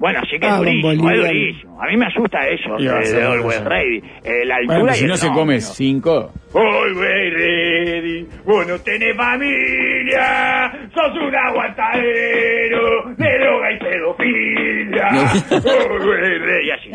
Bueno, 0.00 0.20
sí 0.30 0.38
que 0.40 0.46
es 0.46 0.52
Ah, 0.52 0.56
durísimo, 0.56 1.10
es 1.10 1.18
durísimo. 1.28 1.82
A 1.82 1.86
mí 1.86 1.96
me 1.98 2.06
asusta 2.06 2.38
eso 2.48 2.74
a 2.74 2.78
de, 2.78 3.22
Always. 3.22 3.64
Ready. 3.64 4.02
Eh, 4.24 4.44
la 4.46 4.56
altura 4.56 4.78
Bueno, 4.78 4.92
y 4.92 4.96
si 4.96 5.04
el 5.04 5.10
no 5.10 5.16
se 5.16 5.28
come 5.28 5.54
¿no? 5.56 5.60
cinco. 5.60 6.32
Always 6.54 7.34
ready, 7.34 8.26
vos 8.44 8.66
no 8.66 8.78
tenés 8.80 9.14
familia, 9.16 10.72
sos 10.94 11.16
un 11.22 11.36
aguantadero 11.36 13.04
de 13.16 13.38
droga 13.38 13.72
y 13.72 13.78
pedofilia. 13.78 14.19
Y 16.62 16.70
así. 16.70 16.90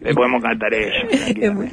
Le 0.00 0.14
podemos 0.14 0.42
cantar 0.42 0.72
eso. 0.74 1.06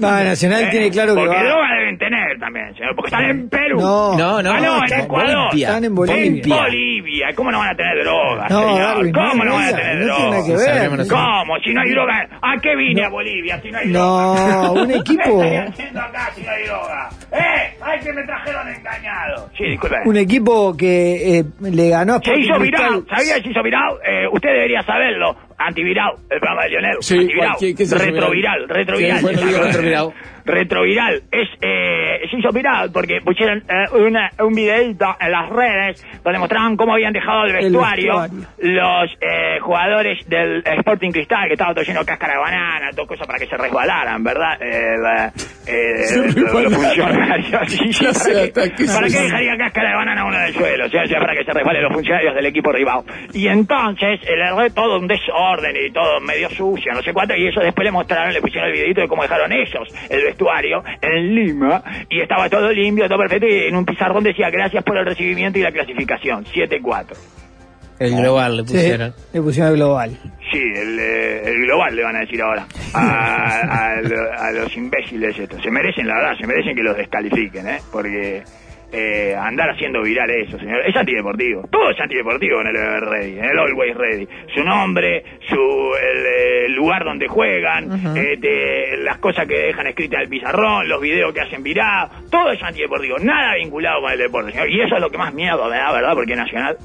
Ah, 0.04 0.24
Nacional 0.24 0.64
Eh, 0.66 0.68
tiene 0.72 0.92
claro 0.92 1.16
que 1.16 1.22
Porque 1.22 1.36
va. 1.36 1.44
droga 1.44 1.68
deben 1.80 1.98
tener 1.98 2.40
también, 2.40 2.74
señor, 2.76 2.96
porque 2.96 3.08
están 3.10 3.30
en 3.30 3.50
Perú. 3.50 3.80
No. 3.80 4.18
No, 4.18 4.42
no, 4.42 4.52
ah, 4.52 4.60
no, 4.60 4.78
en 4.86 5.00
Ecuador. 5.04 5.36
Bolivia. 5.48 5.68
Están 5.68 5.84
en 5.86 5.96
Bolivia. 5.96 6.26
En 6.26 6.42
Bolivia. 6.50 7.28
¿Cómo 7.36 7.52
no 7.52 7.60
van 7.60 7.70
a 7.70 7.76
tener 7.76 8.04
droga, 8.04 8.48
No, 8.50 8.60
señor? 8.62 8.80
Darwin, 8.80 9.14
¿Cómo 9.14 9.36
no 9.36 9.46
no, 9.46 9.54
van 9.56 9.66
a 9.66 9.76
tener 9.78 9.96
no 9.98 10.06
droga? 10.06 10.46
que 10.46 10.56
ver. 10.56 11.08
¿Cómo? 11.08 11.58
Si 11.64 11.74
no 11.74 11.82
hay 11.82 11.92
droga, 11.92 12.28
¿a 12.42 12.58
qué 12.62 12.76
vine 12.76 13.04
a 13.06 13.10
Bolivia 13.10 13.60
si 13.62 13.72
no 13.72 13.78
hay 13.80 13.90
droga? 13.92 14.48
No, 14.52 14.74
un 14.74 14.92
equipo, 15.02 15.42
¿Qué 15.42 15.58
haciendo 15.58 16.02
acá 16.02 16.32
si 16.36 16.42
no 16.44 16.52
hay 16.52 16.64
droga? 16.66 17.10
¡Eh! 17.36 17.78
¡Ay, 17.82 18.00
que 18.00 18.14
me 18.14 18.24
trajeron 18.24 18.68
engañado! 18.70 19.50
Sí, 19.58 19.66
disculpe. 19.66 19.98
un 20.06 20.18
equipo 20.18 20.76
que 20.78 21.40
eh, 21.40 21.44
le 21.62 21.90
ganó 21.90 22.16
a 22.16 22.20
Se 22.22 22.38
hizo 22.40 22.58
viral. 22.60 23.04
¿sabía 23.10 23.36
que 23.36 23.42
se 23.44 23.50
hizo 23.50 23.62
viral? 23.64 23.94
Eh, 24.08 24.28
usted 24.32 24.50
debería 24.50 24.82
saberlo. 24.84 25.36
Antiviral, 25.58 26.14
el 26.30 26.40
programa 26.40 26.64
de 26.64 26.70
Lionel. 26.70 26.98
Sí, 27.02 27.18
Antiviral. 27.18 27.48
¿cuál- 27.50 27.60
qué- 27.60 27.76
qué 27.76 27.86
se 27.86 27.96
hizo 27.96 28.06
retroviral, 28.06 28.60
viral? 28.62 28.70
retroviral. 28.70 29.18
Sí, 29.18 29.24
bueno, 29.24 29.42
digo 29.42 29.60
retroviral. 29.60 30.14
Retroviral. 30.46 31.24
Es, 31.32 31.50
eh, 31.62 32.20
se 32.30 32.38
hizo 32.38 32.50
viral 32.52 32.92
porque 32.94 33.20
pusieron 33.22 33.60
eh, 33.68 33.86
una- 34.00 34.30
un 34.40 34.54
videito 34.54 35.06
en 35.20 35.32
las 35.32 35.50
redes 35.50 36.06
donde 36.24 36.40
mostraban 36.40 36.78
cómo 36.78 36.94
habían 36.94 37.14
dejado 37.14 37.46
el 37.46 37.56
El 37.56 37.64
vestuario, 37.72 38.22
vestuario. 38.22 38.48
los 38.60 39.12
eh, 39.22 39.60
jugadores 39.60 40.28
del 40.30 40.64
Sporting 40.66 41.12
Cristal 41.12 41.48
que 41.48 41.54
estaban 41.54 41.74
todo 41.74 41.84
lleno 41.84 42.02
de 42.02 42.06
cáscara 42.06 42.34
de 42.34 42.40
banana, 42.40 42.90
todo 42.96 43.08
cosas 43.08 43.26
para 43.28 43.40
que 43.40 43.48
se 43.48 43.58
resbalaran, 43.58 44.24
¿verdad? 44.24 44.62
Eh, 44.62 44.98
la- 45.02 45.34
eh, 45.68 46.06
los- 46.36 46.74
funcionarios. 46.74 47.72
Sí, 47.72 47.92
sí, 47.94 48.06
¿para 48.06 48.44
ataque 48.44 48.86
¿Para 48.86 49.08
qué 49.08 49.20
dejaría 49.22 49.58
cáscara 49.58 49.90
de 49.90 49.96
banana 49.96 50.26
uno 50.26 50.38
en 50.38 50.44
el 50.46 50.54
suelo? 50.54 50.86
O 50.86 50.90
sea, 50.90 51.04
o 51.04 51.08
sea, 51.08 51.20
para 51.20 51.34
que 51.36 51.44
se 51.44 51.52
resbalen 51.52 51.82
los 51.84 51.94
funcionarios 51.94 52.36
del 52.36 52.46
equipo 52.46 52.72
rival. 52.72 53.02
Y 53.34 53.48
entonces, 53.48 54.20
el 54.28 54.40
error 54.42 54.72
todo 54.74 55.00
un 55.00 55.08
desorden 55.08 55.76
y 55.76 55.92
todo 55.92 56.20
medio 56.22 56.50
sucio, 56.50 56.94
no 56.94 57.02
sé 57.02 57.14
cuánto, 57.14 57.36
y 57.36 57.48
eso 57.48 57.62
después 57.62 57.84
le 57.86 57.92
mostraron, 57.92 58.32
le 58.34 58.42
pusieron 58.42 58.70
el 58.70 58.74
videito 58.76 59.02
de 59.02 59.08
cómo 59.08 59.24
dejaron 59.24 59.52
ellos 59.52 59.88
el 60.10 60.18
vestuario 60.24 60.35
en 61.02 61.36
Lima, 61.36 61.84
y 62.10 62.22
estaba 62.22 62.50
todo 62.50 62.72
limpio, 62.72 63.08
todo 63.08 63.20
perfecto, 63.20 63.48
y 63.48 63.64
en 63.68 63.76
un 63.76 63.86
pizarrón 63.86 64.24
decía 64.24 64.50
gracias 64.50 64.84
por 64.84 64.98
el 64.98 65.06
recibimiento 65.06 65.60
y 65.60 65.62
la 65.64 65.72
clasificación, 65.72 66.46
7-4. 66.46 67.06
El 67.98 68.16
global 68.18 68.58
le 68.58 68.64
Sí, 68.68 68.74
pusieron. 68.74 69.14
le 69.34 69.42
pusieron 69.42 69.72
el 69.72 69.78
global. 69.78 70.18
Sí, 70.52 70.60
el, 70.60 71.00
eh, 71.00 71.42
el 71.46 71.62
global 71.62 71.96
le 71.96 72.04
van 72.04 72.16
a 72.18 72.20
decir 72.20 72.42
ahora 72.42 72.68
a, 72.94 73.62
a 73.62 74.48
a 74.48 74.52
los 74.52 74.76
imbéciles 74.76 75.38
estos. 75.40 75.62
Se 75.64 75.72
merecen, 75.72 76.06
la 76.08 76.16
verdad, 76.16 76.34
se 76.40 76.46
merecen 76.46 76.76
que 76.76 76.84
los 76.84 76.98
descalifiquen, 76.98 77.68
¿eh? 77.70 77.78
Porque 77.92 78.44
eh, 78.96 79.36
andar 79.36 79.70
haciendo 79.72 80.02
viral 80.02 80.30
eso, 80.32 80.58
señor, 80.58 80.82
es 80.88 80.96
antideportivo. 80.96 81.68
Todo 81.70 81.90
es 81.92 82.00
antideportivo 82.00 82.62
en 82.62 82.68
el 82.68 83.02
Ready, 83.02 83.38
en 83.40 83.46
el 83.46 83.60
Always 83.60 83.96
Ready. 83.96 84.28
Su 84.54 84.64
nombre, 84.64 85.24
su 85.50 85.56
el, 85.56 86.26
eh, 86.26 86.70
lugar 86.70 87.04
donde 87.04 87.28
juegan, 87.28 87.90
eh, 88.18 88.36
de- 88.38 88.98
las 89.04 89.18
cosas 89.18 89.48
que 89.48 89.58
dejan 89.58 89.88
escritas 89.88 90.18
en 90.20 90.24
el 90.24 90.30
pizarrón, 90.30 90.88
los 90.88 91.02
videos 91.02 91.34
que 91.34 91.42
hacen 91.42 91.62
viral, 91.64 92.08
todo 92.32 92.52
es 92.52 92.62
antideportivo. 92.64 93.18
Nada 93.20 93.56
vinculado 93.56 94.02
con 94.02 94.12
el 94.12 94.18
deporte, 94.20 94.52
señor. 94.52 94.70
Y 94.70 94.82
eso 94.82 94.96
es 94.96 95.02
lo 95.02 95.10
que 95.10 95.18
más 95.18 95.34
miedo 95.34 95.70
me 95.70 95.78
da, 95.78 95.92
¿verdad? 95.92 96.14
Porque 96.14 96.36
Nacional 96.36 96.78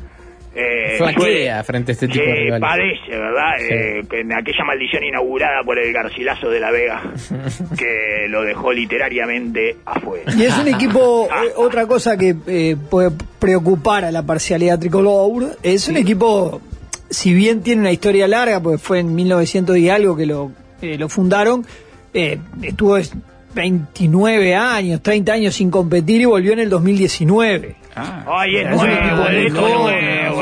eh, 0.55 0.95
Flaquea 0.99 1.63
frente 1.63 1.93
a 1.93 1.95
este 1.95 2.09
tipo 2.09 2.25
de 2.25 2.35
rivales. 2.35 2.61
padece, 2.61 3.11
¿verdad? 3.21 3.53
Sí. 3.59 3.65
Eh, 3.71 4.21
en 4.21 4.33
aquella 4.33 4.65
maldición 4.65 5.05
inaugurada 5.05 5.63
por 5.65 5.79
el 5.79 5.93
Garcilaso 5.93 6.51
de 6.51 6.61
la 6.61 6.71
Vega, 6.73 7.03
que 7.79 8.27
lo 8.29 8.43
dejó 8.43 8.73
literariamente 8.73 9.77
afuera. 9.85 10.25
Y 10.37 10.43
es 10.45 10.59
un 10.59 10.69
equipo, 10.69 11.29
eh, 11.31 11.53
otra 11.57 11.87
cosa 11.87 12.17
que 12.17 12.35
eh, 12.47 12.77
puede 12.91 13.11
preocupar 13.39 14.05
a 14.05 14.11
la 14.11 14.23
parcialidad 14.25 14.79
tricolor, 14.79 15.57
es 15.63 15.87
un 15.89 15.97
equipo, 15.97 16.61
si 17.09 17.33
bien 17.33 17.63
tiene 17.63 17.83
una 17.83 17.93
historia 17.93 18.27
larga, 18.27 18.61
porque 18.61 18.79
fue 18.79 18.99
en 18.99 19.15
1900 19.15 19.77
y 19.79 19.89
algo 19.89 20.17
que 20.17 20.27
lo, 20.27 20.51
eh, 20.83 20.99
lo 20.99 21.09
fundaron, 21.09 21.65
eh, 22.13 22.39
estuvo 22.63 22.97
es- 22.97 23.13
29 23.53 24.55
años, 24.55 25.03
30 25.03 25.33
años 25.33 25.55
sin 25.57 25.73
competir 25.73 26.21
y 26.21 26.25
volvió 26.25 26.53
en 26.53 26.61
el 26.61 26.71
2019. 26.71 27.75
Ah. 27.97 28.25
Ay, 28.29 28.57
es 28.59 28.69
Es 28.69 28.81
un 28.81 28.89
equipo 28.91 29.17
nuevo, 29.17 29.29
es 29.29 29.53
nuevo, 29.53 29.91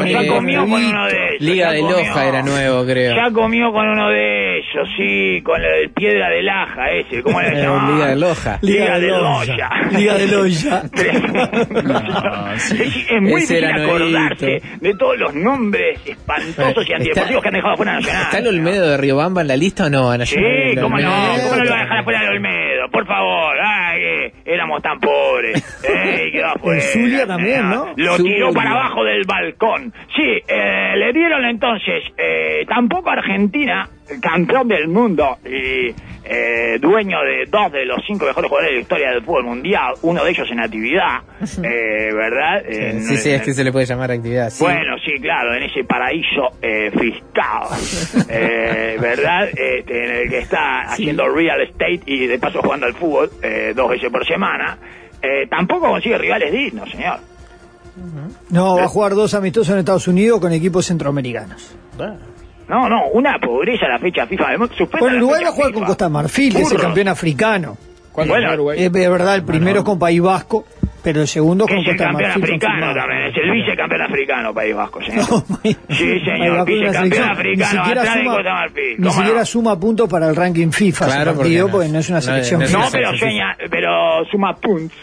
Ya 0.07 0.27
comió 0.27 0.61
con 0.61 0.73
uno 0.85 1.07
de 1.07 1.13
ellos. 1.29 1.41
Liga 1.41 1.73
de 1.73 1.81
comió. 1.81 1.97
Loja 1.99 2.29
era 2.29 2.43
nuevo, 2.43 2.85
creo. 2.85 3.15
Ya 3.17 3.31
comió 3.33 3.73
con 3.73 3.89
uno 3.89 4.09
de 4.11 4.59
ellos, 4.59 4.89
sí, 4.97 5.43
con 5.43 5.61
el 5.63 5.91
piedra 5.91 6.29
de 6.31 6.43
laja 6.43 6.91
ese, 6.93 7.23
¿cómo 7.23 7.41
le 7.41 7.49
Eh, 7.49 7.63
llamaban? 7.63 7.95
Liga 7.95 8.07
de 8.09 8.17
Loja. 8.17 8.59
Liga 8.63 8.99
de 8.99 9.09
Loya. 9.09 9.71
Liga 9.93 10.15
de 10.15 10.27
Loya. 10.27 10.83
No, 11.79 12.59
sí. 12.59 12.83
es, 12.83 13.11
es 13.11 13.21
muy 13.23 13.43
Ese 13.43 13.55
difícil 13.55 13.65
era 13.65 13.83
acordarse 13.85 14.47
nuevito. 14.47 14.67
de 14.81 14.95
todos 14.95 15.19
los 15.19 15.35
nombres 15.35 16.01
espantosos 16.07 16.77
y 16.89 16.93
Está- 16.93 16.97
antideportivos 16.97 17.43
que 17.43 17.49
han 17.49 17.55
dejado 17.55 17.77
fuera 17.77 17.93
Nacional. 17.95 18.23
¿Está 18.23 18.39
el 18.39 18.47
Olmedo 18.49 18.91
de 18.91 18.97
Riobamba 18.97 19.41
en 19.43 19.49
la 19.49 19.57
lista 19.57 19.87
o 19.87 19.91
no? 19.91 20.13
Sí, 20.27 20.37
El 20.39 20.81
cómo 20.81 20.99
no, 20.99 21.11
cómo 21.43 21.57
no 21.57 21.65
lo 21.65 21.71
va 21.71 21.79
a 21.79 21.83
dejar 21.83 21.99
afuera 21.99 22.21
del 22.21 22.29
Olmedo, 22.31 22.78
por 22.99 23.07
favor, 23.07 23.57
ay, 23.65 24.01
que 24.01 24.33
éramos 24.55 24.83
tan 24.83 24.99
pobres, 24.99 25.85
eh, 25.89 26.25
y 26.27 26.33
quedó 26.33 26.49
afuera. 26.49 26.81
Zulia 26.81 27.27
también, 27.29 27.71
¿no? 27.71 27.93
Lo 27.95 28.17
tiró 28.17 28.49
Zulia. 28.49 28.53
para 28.53 28.71
abajo 28.73 29.05
del 29.05 29.23
balcón. 29.25 29.93
Sí, 30.17 30.43
eh, 30.49 30.97
le 30.97 31.13
dieron 31.13 31.45
entonces, 31.45 32.03
eh, 32.17 32.67
tampoco 32.69 33.09
Argentina, 33.09 33.89
campeón 34.21 34.69
del 34.69 34.89
mundo 34.89 35.39
y 35.45 35.95
eh, 36.31 36.79
dueño 36.81 37.19
de 37.23 37.47
dos 37.51 37.73
de 37.73 37.85
los 37.87 38.01
cinco 38.07 38.27
mejores 38.27 38.49
jugadores 38.49 38.71
de 38.71 38.75
la 38.77 38.83
historia 38.83 39.11
del 39.11 39.23
fútbol 39.25 39.45
mundial, 39.45 39.95
uno 40.03 40.23
de 40.25 40.31
ellos 40.31 40.47
en 40.51 40.61
actividad, 40.61 41.21
eh, 41.63 42.13
¿verdad? 42.15 42.63
Eh, 42.67 43.01
Sí, 43.01 43.17
sí, 43.17 43.31
es 43.31 43.43
que 43.43 43.55
se 43.55 43.65
le 43.65 43.73
puede 43.73 43.87
llamar 43.87 44.11
actividad. 44.11 44.51
sí. 44.51 44.63
bueno, 44.63 44.97
sí, 45.05 45.21
claro, 45.21 45.55
en 45.55 45.63
ese 45.63 45.85
paraíso 45.85 46.51
eh, 46.61 46.91
fiscal, 46.91 47.69
eh, 48.29 48.97
¿verdad? 49.01 49.49
Este, 49.49 50.05
en 50.05 50.11
el 50.23 50.29
que 50.31 50.39
está 50.39 50.83
haciendo 50.83 51.29
real 51.29 51.61
estate 51.63 52.01
y 52.07 52.27
de 52.27 52.39
paso 52.39 52.61
jugando 52.61 52.87
al 52.87 52.95
fútbol 52.95 53.31
eh, 53.43 53.73
dos 53.75 53.89
veces 53.91 54.11
por 54.11 54.27
semana. 54.27 54.77
Eh, 55.23 55.47
tampoco 55.49 55.89
consigue 55.89 56.17
rivales 56.19 56.53
dignos, 56.53 56.91
señor. 56.91 57.19
No, 58.51 58.77
va 58.77 58.85
a 58.85 58.89
jugar 58.89 59.15
dos 59.15 59.35
amistosos 59.35 59.73
en 59.73 59.81
Estados 59.81 60.07
Unidos 60.07 60.41
con 60.41 60.53
equipos 60.53 60.87
centroamericanos. 60.87 61.75
No, 62.69 62.89
no, 62.89 63.07
una 63.13 63.39
pobreza 63.39 63.89
la 63.89 63.99
fecha 63.99 64.27
FIFA. 64.27 64.57
Bueno, 65.01 65.17
Uruguay 65.17 65.43
va 65.45 65.49
a 65.49 65.53
jugar 65.53 65.73
con 65.73 65.85
Costa 65.85 66.09
Marfil, 66.09 66.55
que 66.55 66.63
es 66.63 66.73
el 66.73 66.79
campeón 66.81 67.09
africano. 67.09 67.77
¿Cuándo 68.13 68.35
Bueno? 68.35 68.73
Es 68.73 68.93
de 68.93 69.09
verdad, 69.09 69.37
el 69.37 69.45
primero 69.45 69.79
es 69.81 69.85
con 69.85 69.99
País 69.99 70.21
Vasco, 70.21 70.67
pero 71.05 71.21
el 71.23 71.29
segundo 71.29 71.67
Que 71.67 71.75
con 71.75 71.83
es 71.83 71.89
el 71.89 71.97
Costa 71.97 72.05
campeón 72.11 72.29
Marfil. 72.31 72.45
africano 72.45 72.95
también, 72.95 73.23
es 73.27 73.37
el 73.37 73.51
vicecampeón 73.53 74.03
africano 74.03 74.55
País 74.55 74.75
Vasco, 74.75 75.01
señor. 75.03 75.25
No, 75.31 75.65
sí, 75.95 76.21
señor, 76.25 76.67
vicecampeón 76.67 77.29
africano, 77.31 77.73
ni 77.73 77.79
siquiera 77.79 78.13
suma, 78.13 78.35
Costa 78.35 78.53
Marfil. 78.53 78.97
ni 78.99 79.05
¿Cómo 79.09 79.13
siquiera 79.13 79.45
suma 79.45 79.81
puntos 79.81 80.09
para 80.11 80.29
el 80.29 80.37
ranking 80.37 80.71
FIFA 80.71 81.05
ese 81.07 81.15
Claro, 81.15 81.31
porque 81.33 81.39
partido, 81.43 81.67
no- 81.67 81.73
porque 81.73 81.89
no 81.89 81.99
es 82.01 82.11
una 82.11 82.21
selección. 82.21 82.61
no 82.61 82.67
pero 82.67 82.91
selección 82.91 83.19
seña, 83.31 83.57
pero 83.71 84.25
suma 84.31 84.57
puntos 84.57 84.99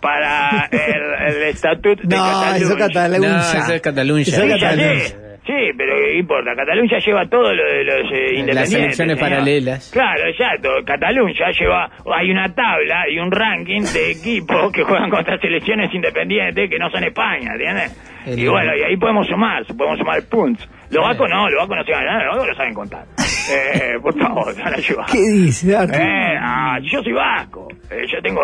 para 0.00 0.66
el, 0.70 1.34
el 1.36 1.42
estatuto 1.48 2.00
de 2.04 2.16
No, 2.16 2.22
Cataluña. 2.24 2.56
eso 2.56 2.72
es 2.72 2.76
Cataluña. 2.78 3.28
No, 3.28 3.38
eso 3.60 3.72
es 3.74 3.80
Cataluña. 3.82 4.22
Eso 4.22 4.42
es 4.42 4.60
Cataluña. 4.60 5.00
Sí, 5.44 5.52
pero 5.76 5.96
¿qué 5.96 6.18
importa? 6.18 6.54
Cataluña 6.54 6.98
lleva 6.98 7.26
todo 7.28 7.52
lo 7.52 7.64
de 7.64 7.82
los 7.84 8.12
eh, 8.12 8.34
independientes. 8.34 8.68
selecciones 8.70 9.18
señor. 9.18 9.18
paralelas. 9.18 9.90
Claro, 9.92 10.26
exacto. 10.28 10.68
Cataluña 10.86 11.50
lleva, 11.58 11.90
hay 12.14 12.30
una 12.30 12.54
tabla 12.54 13.08
y 13.10 13.18
un 13.18 13.30
ranking 13.32 13.80
de 13.92 14.12
equipos 14.12 14.70
que 14.72 14.84
juegan 14.84 15.10
contra 15.10 15.36
selecciones 15.38 15.92
independientes 15.92 16.70
que 16.70 16.78
no 16.78 16.88
son 16.90 17.02
España, 17.02 17.50
¿entiendes? 17.54 18.20
El- 18.24 18.38
Y 18.38 18.46
bueno, 18.46 18.70
y 18.76 18.82
ahí 18.84 18.96
podemos 18.96 19.26
sumar, 19.26 19.64
podemos 19.76 19.98
sumar 19.98 20.22
puntos. 20.30 20.68
Los 20.90 21.02
vascos 21.02 21.28
no, 21.28 21.48
los 21.50 21.58
vascos 21.58 21.76
no 21.78 21.84
saben 21.92 22.06
nada, 22.06 22.24
los 22.24 22.34
vascos 22.36 22.48
no 22.48 22.54
saben 22.54 22.74
contar. 22.74 23.04
Eh, 23.52 23.98
por 24.00 24.16
favor, 24.16 24.54
van 24.62 24.72
a 24.72 24.76
ayudar. 24.76 25.06
¿Qué 25.10 25.18
dice? 25.18 25.72
Eh, 25.72 26.36
ah, 26.40 26.78
yo 26.80 27.02
soy 27.02 27.12
vasco, 27.12 27.66
eh, 27.90 28.04
yo 28.06 28.22
tengo 28.22 28.40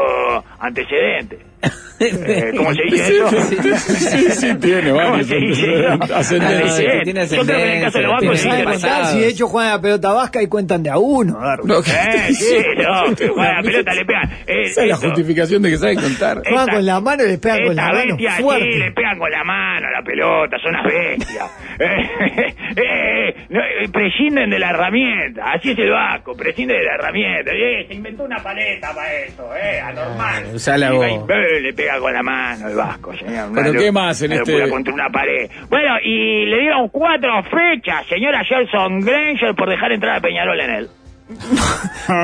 antecedentes. 0.58 1.38
Eh, 2.00 2.52
¿Cómo 2.56 2.72
se 2.72 2.82
dice 2.84 3.16
eso? 3.16 3.28
Sí, 3.76 4.30
sí, 4.30 4.54
tiene 4.60 4.90
¿Cómo 4.90 5.02
varios 5.02 5.26
se 5.26 5.34
dice 5.34 5.80
eso? 5.80 6.14
ascendencia. 6.14 6.92
que 6.92 7.00
tiene 7.02 7.26
Yo 7.26 7.42
creo 7.44 7.56
que 7.56 7.62
en 7.64 7.78
el 7.78 7.82
caso 7.82 7.98
sí 8.36 8.48
tiene. 8.48 9.04
Si 9.06 9.18
de 9.18 9.26
hecho 9.28 9.48
juegan 9.48 9.72
a 9.72 9.74
la 9.76 9.82
pelota 9.82 10.12
vasca 10.12 10.40
y 10.40 10.46
cuentan 10.46 10.84
de 10.84 10.90
a 10.90 10.98
uno, 10.98 11.40
Darwin. 11.40 11.66
No, 11.68 11.82
¿qué 11.82 11.90
Eh, 11.90 12.32
sí, 12.34 12.56
no, 12.76 13.16
que 13.16 13.26
juega 13.34 13.54
la 13.54 13.62
pelota, 13.62 13.94
le 13.94 14.04
pegan. 14.04 14.30
Eh, 14.46 14.62
Esa 14.62 14.82
es 14.84 14.88
la 14.90 14.96
justificación 14.96 15.60
de 15.62 15.70
que 15.70 15.76
saben 15.76 16.00
contar. 16.00 16.36
Juegan 16.44 16.60
esta- 16.60 16.72
con 16.74 16.86
la 16.86 17.00
mano 17.00 17.24
y 17.24 17.26
les 17.26 17.38
pegan 17.40 17.64
con 17.64 17.74
la 17.76 17.82
Esta 17.82 17.92
mano 17.94 18.06
bestia 18.16 18.36
sí, 18.36 18.42
fuerte. 18.44 18.64
le 18.78 18.92
pegan 18.92 19.18
con 19.18 19.30
la 19.32 19.44
mano 19.44 19.86
a 19.88 19.90
la 19.90 20.02
pelota, 20.04 20.56
son 20.62 20.70
unas 20.76 20.84
bestias. 20.84 21.50
Eh, 21.80 22.54
eh, 22.76 23.34
no, 23.50 23.60
prescinden 23.92 24.50
de 24.50 24.58
la 24.58 24.70
herramienta, 24.70 25.52
así 25.52 25.70
es 25.70 25.78
el 25.78 25.90
vasco, 25.90 26.36
prescinde 26.36 26.74
de 26.74 26.82
la 26.84 26.94
herramienta. 26.94 27.52
Eh, 27.52 27.84
se 27.86 27.94
inventó 27.94 28.24
una 28.24 28.42
paleta 28.42 28.92
para 28.92 29.14
eso, 29.14 29.48
eh, 29.56 29.80
anormal. 29.80 30.44
Ah, 30.44 30.50
y, 30.50 30.54
eh, 30.54 30.56
le 31.60 31.72
pega 31.72 31.98
con 31.98 32.12
la 32.12 32.22
mano 32.22 32.68
el 32.68 32.76
vasco, 32.76 33.16
señor. 33.16 33.50
Una 33.50 33.62
Pero 33.62 33.80
¿qué 33.80 33.92
más 33.92 34.22
en 34.22 34.32
este- 34.32 34.68
contra 34.68 34.92
una 34.94 35.08
pared. 35.10 35.50
Bueno, 35.68 35.94
y 36.02 36.46
le 36.46 36.60
dieron 36.60 36.88
cuatro 36.88 37.42
fechas, 37.44 38.06
señora 38.06 38.44
Gelson 38.44 39.00
Granger, 39.00 39.54
por 39.54 39.68
dejar 39.70 39.92
entrar 39.92 40.16
a 40.16 40.20
Peñarol 40.20 40.60
en 40.60 40.70
él. 40.70 40.88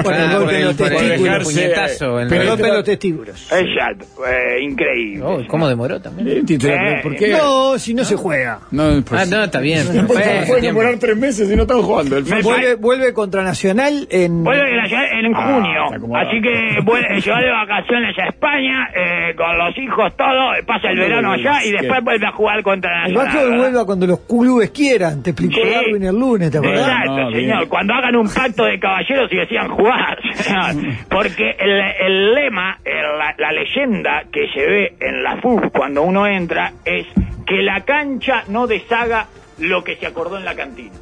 Por 0.02 0.14
el 0.14 0.20
Ah, 0.22 0.38
golpe 0.38 0.56
el- 0.58 0.64
los 0.64 0.74
por 0.76 0.92
el 0.92 0.98
testículos. 0.98 1.44
puñetazo 1.44 2.16
Pero 2.28 2.46
golpe 2.50 2.68
en 2.68 2.74
los 2.74 2.84
testículos. 2.84 3.52
Exacto, 3.52 4.06
eh, 4.26 4.62
increíble. 4.62 5.22
Oh, 5.22 5.42
¿Cómo 5.46 5.68
demoró 5.68 6.00
también? 6.00 6.28
Eh, 6.28 6.42
Eh, 6.48 7.00
¿Por 7.02 7.14
qué? 7.16 7.32
No, 7.32 7.78
si 7.78 7.92
no 7.92 8.02
se 8.04 8.16
juega. 8.16 8.60
No, 8.70 9.02
pues- 9.06 9.20
Ah, 9.20 9.26
no, 9.26 9.44
está 9.44 9.60
bien. 9.60 9.84
No, 9.94 10.06
Puede 10.06 10.60
demorar 10.62 10.96
tres 10.98 11.16
meses 11.16 11.50
y 11.50 11.56
no 11.56 11.62
están 11.62 11.82
jugando. 11.82 12.16
El 12.16 12.24
Vuelve, 12.24 12.74
vuelve 12.76 13.12
contra 13.12 13.42
Nacional 13.42 14.06
en... 14.10 14.42
Vuelve 14.42 14.74
Nacional 14.76 15.06
en 15.24 15.34
Ah, 15.34 15.52
junio, 15.90 16.16
así 16.16 16.40
que 16.40 16.80
vuelve, 16.82 17.20
se 17.20 17.30
va 17.30 17.40
de 17.40 17.50
vacaciones 17.50 18.18
a 18.18 18.28
España 18.28 18.88
eh, 18.94 19.34
con 19.36 19.56
los 19.58 19.76
hijos 19.78 20.16
todo, 20.16 20.50
pasa 20.66 20.88
el 20.90 20.98
verano 20.98 21.32
allá 21.32 21.64
y 21.64 21.72
después 21.72 22.02
vuelve 22.02 22.26
a 22.26 22.32
jugar 22.32 22.62
contra 22.62 22.90
El 23.06 23.12
Nacional. 23.14 23.24
básquetbol 23.26 23.50
¿verdad? 23.50 23.62
vuelve 23.64 23.80
a 23.80 23.84
cuando 23.84 24.06
los 24.06 24.20
clubes 24.20 24.70
quieran. 24.70 25.22
Te 25.22 25.30
explicó 25.30 25.60
Sí. 25.62 25.68
Darwin 25.70 26.02
el 26.04 26.14
lunes, 26.18 26.50
¿te 26.50 26.58
acordás? 26.58 26.88
Exacto, 26.88 27.10
No, 27.16 27.28
bien. 27.28 27.40
señor. 27.50 27.68
Cuando 27.68 27.94
hagan 27.94 28.16
un 28.16 28.28
pacto 28.28 28.64
de 28.64 28.78
caballeros 28.78 28.93
y 29.30 29.36
decían 29.36 29.68
jugar. 29.68 30.18
Porque 31.10 31.56
el, 31.58 31.80
el 32.00 32.34
lema, 32.34 32.78
el- 32.84 33.18
la, 33.18 33.34
la 33.38 33.52
leyenda 33.52 34.24
que 34.32 34.48
se 34.52 34.64
ve 34.66 34.94
en 35.00 35.22
la 35.22 35.36
FUB 35.38 35.70
cuando 35.72 36.02
uno 36.02 36.26
entra 36.26 36.72
es 36.84 37.06
que 37.46 37.62
la 37.62 37.80
cancha 37.82 38.44
no 38.48 38.66
deshaga 38.66 39.26
lo 39.58 39.84
que 39.84 39.96
se 39.96 40.06
acordó 40.06 40.38
en 40.38 40.44
la 40.44 40.54
cantina. 40.54 40.92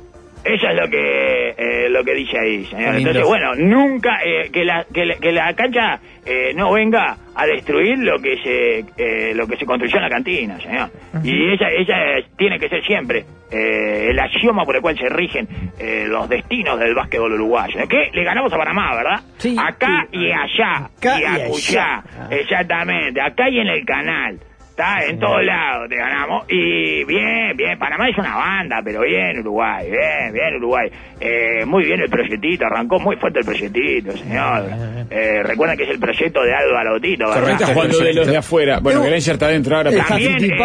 Eso 0.44 0.68
es 0.68 0.74
lo 0.76 0.88
que 0.88 1.50
eh, 1.56 1.88
lo 1.88 2.02
que 2.04 2.14
dice 2.14 2.38
ahí, 2.38 2.64
señor. 2.66 2.96
Entonces, 2.96 3.24
bueno, 3.24 3.54
nunca 3.54 4.18
eh, 4.24 4.50
que, 4.52 4.64
la, 4.64 4.84
que, 4.92 5.06
la, 5.06 5.14
que 5.16 5.32
la 5.32 5.54
cancha 5.54 6.00
eh, 6.26 6.52
no 6.54 6.72
venga 6.72 7.16
a 7.34 7.46
destruir 7.46 7.98
lo 7.98 8.18
que 8.18 8.36
se 8.42 8.78
eh, 8.96 9.34
lo 9.34 9.46
que 9.46 9.56
se 9.56 9.64
construyó 9.64 9.96
en 9.96 10.02
la 10.02 10.08
cantina, 10.10 10.58
señor. 10.60 10.90
Y 11.22 11.52
ella 11.52 11.68
ella 11.70 12.26
tiene 12.36 12.58
que 12.58 12.68
ser 12.68 12.82
siempre 12.84 13.24
eh, 13.52 14.08
el 14.10 14.18
axioma 14.18 14.64
por 14.64 14.74
el 14.76 14.82
cual 14.82 14.98
se 14.98 15.08
rigen 15.08 15.46
eh, 15.78 16.06
los 16.08 16.28
destinos 16.28 16.78
del 16.80 16.94
básquetbol 16.94 17.32
uruguayo. 17.34 17.86
Que 17.88 18.10
le 18.12 18.24
ganamos 18.24 18.52
a 18.52 18.56
Panamá, 18.56 18.96
¿verdad? 18.96 19.20
Sí. 19.38 19.54
Acá 19.58 20.06
y 20.10 20.30
allá, 20.32 20.86
Acá 20.98 21.18
y 21.20 21.22
y 21.22 21.24
allá. 21.26 22.02
exactamente, 22.30 23.20
acá 23.20 23.48
y 23.48 23.58
en 23.60 23.68
el 23.68 23.84
canal. 23.84 24.38
Está 24.72 25.04
en 25.04 25.18
todos 25.18 25.44
lados, 25.44 25.86
te 25.90 25.96
ganamos. 25.96 26.46
Y 26.48 27.04
bien, 27.04 27.54
bien, 27.54 27.78
Panamá 27.78 28.08
es 28.08 28.16
una 28.16 28.34
banda, 28.34 28.80
pero 28.82 29.02
bien 29.02 29.38
Uruguay, 29.40 29.84
bien, 29.90 30.32
bien 30.32 30.56
Uruguay. 30.56 30.88
Eh, 31.20 31.66
muy 31.66 31.84
bien 31.84 32.00
el 32.00 32.08
proyectito, 32.08 32.64
arrancó 32.64 32.98
muy 32.98 33.16
fuerte 33.16 33.40
el 33.40 33.44
proyectito, 33.44 34.12
señor. 34.16 34.64
Eh, 35.10 35.42
recuerden 35.42 35.76
que 35.76 35.84
es 35.84 35.90
el 35.90 35.98
proyecto 35.98 36.42
de 36.42 36.54
Álvaro 36.54 36.98
Tito, 36.98 37.26
¿verdad? 37.28 37.40
Correcto, 37.42 37.66
jugando 37.66 37.98
de 37.98 38.14
los 38.14 38.26
de 38.26 38.36
afuera. 38.38 38.78
Bueno, 38.80 39.00
Pero- 39.00 39.10
Granger 39.10 39.32
está 39.34 39.46
adentro 39.46 39.76
ahora. 39.76 39.90
También, 40.08 40.42
eh, 40.42 40.56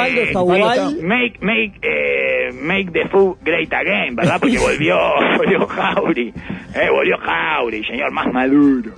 Make, 1.04 1.34
make, 1.42 1.74
eh, 1.82 2.52
make 2.54 2.92
the 2.94 3.10
food 3.10 3.36
great 3.44 3.74
again, 3.74 4.16
¿verdad? 4.16 4.38
Porque 4.40 4.58
volvió, 4.68 4.98
volvió 5.38 5.68
Jauri, 5.68 6.34
eh, 6.76 6.90
volvió 6.90 7.18
Jauri, 7.18 7.84
señor, 7.84 8.12
más 8.14 8.28
maduro, 8.32 8.92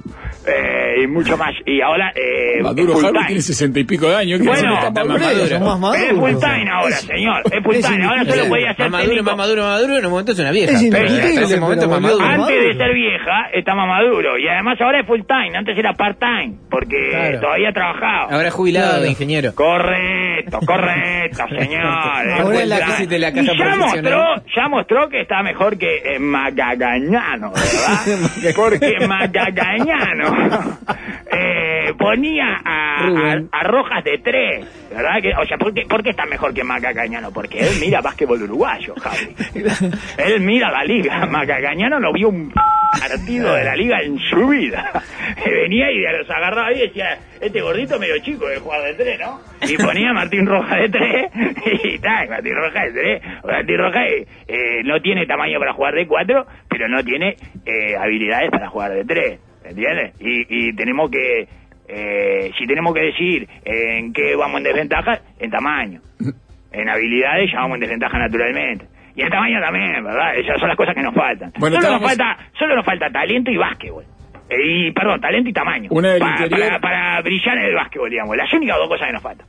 eh, 0.46 1.04
y 1.04 1.08
mucho 1.08 1.38
más, 1.38 1.52
y 1.66 1.82
ahora, 1.82 2.12
eh, 2.16 2.62
Maduro 2.64 2.94
time. 3.00 3.26
tiene 3.28 3.42
sesenta 3.42 3.80
y 3.80 3.84
pico 3.84 4.10
de 4.10 4.16
años. 4.16 4.40
¿qué 4.40 4.48
Bueno? 4.48 4.74
Está 4.80 5.04
maduro. 5.04 5.78
más 5.80 5.98
es 6.00 6.12
full 6.14 6.32
time 6.40 6.70
ahora, 6.72 6.96
señor, 6.96 7.44
es 7.52 7.64
full 7.64 7.76
time, 7.76 8.06
ahora 8.06 8.26
solo 8.26 8.48
podía 8.48 8.74
ser 8.76 8.90
Más 8.90 9.04
maduro, 9.04 9.24
más 9.24 9.38
maduro, 9.38 9.62
más 9.64 9.72
maduro, 9.82 9.98
en 9.98 10.06
un 10.06 10.12
momento 10.12 10.32
es 10.32 10.40
una 10.40 10.52
vieja. 10.52 10.72
Es 10.74 10.82
ese 10.82 11.60
momento 11.60 11.86
es 11.86 11.92
más 11.92 12.02
maduro. 12.02 12.26
Antes 12.26 12.56
de 12.64 12.74
ser 12.78 12.94
vieja, 12.94 13.50
está 13.54 13.76
más 13.76 13.88
maduro. 13.88 14.38
Y 14.38 14.48
además 14.48 14.80
ahora 14.82 15.02
es 15.02 15.08
full 15.08 15.22
time. 15.28 15.58
Antes 15.58 15.78
era 15.78 15.94
part 15.94 16.20
time. 16.20 16.56
Porque 16.70 17.10
Claro. 17.10 17.40
todavía 17.42 17.72
trabajaba. 17.74 18.24
Ahora 18.32 18.48
es 18.48 18.54
jubilado 18.54 18.88
Claro. 18.90 19.04
de 19.04 19.10
ingeniero. 19.10 19.56
Correcto. 19.56 20.60
Correcto, 20.66 21.44
señor. 21.60 21.82
Ahora 21.86 22.66
la 22.66 22.80
de 23.08 23.20
la 23.20 23.30
y 23.30 23.34
caja 23.34 23.54
ya 23.58 23.64
profesional. 23.64 23.80
mostró, 23.80 24.44
ya 24.56 24.68
mostró 24.70 25.10
que 25.10 25.22
está 25.22 25.44
mejor 25.44 25.78
que 25.78 25.98
eh, 25.98 26.20
Magagañano, 26.20 27.52
¿verdad? 27.52 28.54
Porque 28.56 29.06
Magagañano 29.08 30.29
eh, 31.32 31.94
ponía 31.98 32.46
a, 32.64 33.08
a- 33.08 33.42
a 33.52 33.64
Rojas 33.64 34.04
de 34.04 34.18
tres, 34.20 34.66
¿verdad? 34.90 35.22
Que, 35.22 35.34
o 35.34 35.46
sea, 35.46 35.58
¿por 35.58 35.74
qué, 35.74 35.84
por 35.88 36.04
qué 36.04 36.12
está 36.12 36.26
mejor 36.26 36.54
que 36.54 36.64
Magagañano? 36.64 37.32
Porque 37.32 37.60
él 37.60 37.70
mira 37.80 38.02
básquetbol 38.04 38.42
uruguayo, 38.44 38.94
Javi. 38.96 39.36
Él 40.18 40.42
mira 40.42 40.72
la 40.72 40.84
liga. 40.84 41.26
Magagañano 41.26 42.00
no 42.00 42.12
vio 42.14 42.30
un 42.30 42.52
partido 43.00 43.54
de 43.54 43.64
la 43.64 43.76
liga 43.76 44.02
en 44.02 44.18
su 44.20 44.48
vida. 44.48 44.92
Venía 45.46 45.92
y 45.92 46.00
los 46.18 46.30
agarraba 46.30 46.68
ahí 46.68 46.78
y 46.78 46.88
decía, 46.88 47.18
este 47.40 47.62
gordito 47.62 48.00
medio 48.00 48.18
chico 48.20 48.48
de 48.48 48.60
jugar 48.60 48.82
de 48.84 48.94
tres, 48.96 49.20
¿no? 49.20 49.40
Y 49.68 49.78
ponía 49.78 50.10
a 50.10 50.14
Martín 50.14 50.46
Roja 50.46 50.76
de 50.78 50.90
tres 50.90 51.32
y 51.84 52.00
tal, 52.00 52.30
Martín 52.30 52.56
Roja 52.56 52.86
de 52.86 52.92
tres. 52.92 53.22
Martín 53.44 53.78
Roja 53.78 54.06
eh, 54.08 54.28
eh, 54.48 54.82
no 54.84 55.00
tiene 55.02 55.26
tamaño 55.26 55.60
para 55.60 55.74
jugar 55.74 55.94
de 55.96 56.08
cuatro, 56.08 56.46
pero 56.68 56.88
no 56.88 57.04
tiene 57.04 57.36
eh, 57.66 57.96
habilidades 57.98 58.50
para 58.52 58.68
jugar 58.70 58.92
de 58.94 59.06
tres, 59.06 59.40
¿entiendes? 59.70 60.14
Y, 60.20 60.70
y 60.70 60.76
tenemos 60.76 61.10
que, 61.10 61.48
eh, 61.88 62.52
si 62.58 62.68
tenemos 62.68 62.94
que 62.94 63.02
decir 63.02 63.48
en 63.66 64.12
qué 64.14 64.36
vamos 64.36 64.58
en 64.58 64.64
desventaja, 64.64 65.20
en 65.40 65.50
tamaño. 65.52 66.02
En 66.72 66.88
habilidades 66.88 67.52
ya 67.52 67.62
vamos 67.62 67.76
en 67.78 67.82
desventaja 67.82 68.20
naturalmente. 68.20 68.86
Y 69.16 69.24
en 69.24 69.30
tamaño 69.32 69.60
también, 69.60 70.04
¿verdad? 70.04 70.36
Esas 70.38 70.60
son 70.60 70.68
las 70.68 70.78
cosas 70.78 70.94
que 70.94 71.02
nos 71.02 71.16
faltan. 71.16 71.52
Bueno, 71.58 71.82
solo, 71.82 71.94
nos 71.94 72.04
falta, 72.04 72.38
solo 72.60 72.76
nos 72.76 72.86
falta 72.86 73.10
talento 73.10 73.50
y 73.50 73.58
básquetbol. 73.58 74.04
Eh, 74.52 74.56
y, 74.88 74.92
perdón, 74.92 75.20
talento 75.20 75.50
y 75.50 75.54
tamaño. 75.54 75.88
Una 75.92 76.10
del 76.12 76.20
para, 76.20 76.46
interior- 76.46 76.80
para, 76.80 76.80
para 76.80 77.22
brillar 77.24 77.58
en 77.58 77.64
el 77.66 77.74
básquetbol, 77.76 78.10
digamos. 78.12 78.38
Las 78.38 78.54
únicas 78.54 78.78
dos 78.78 78.88
cosas 78.88 79.08
que 79.08 79.14
nos 79.14 79.24
faltan. 79.24 79.48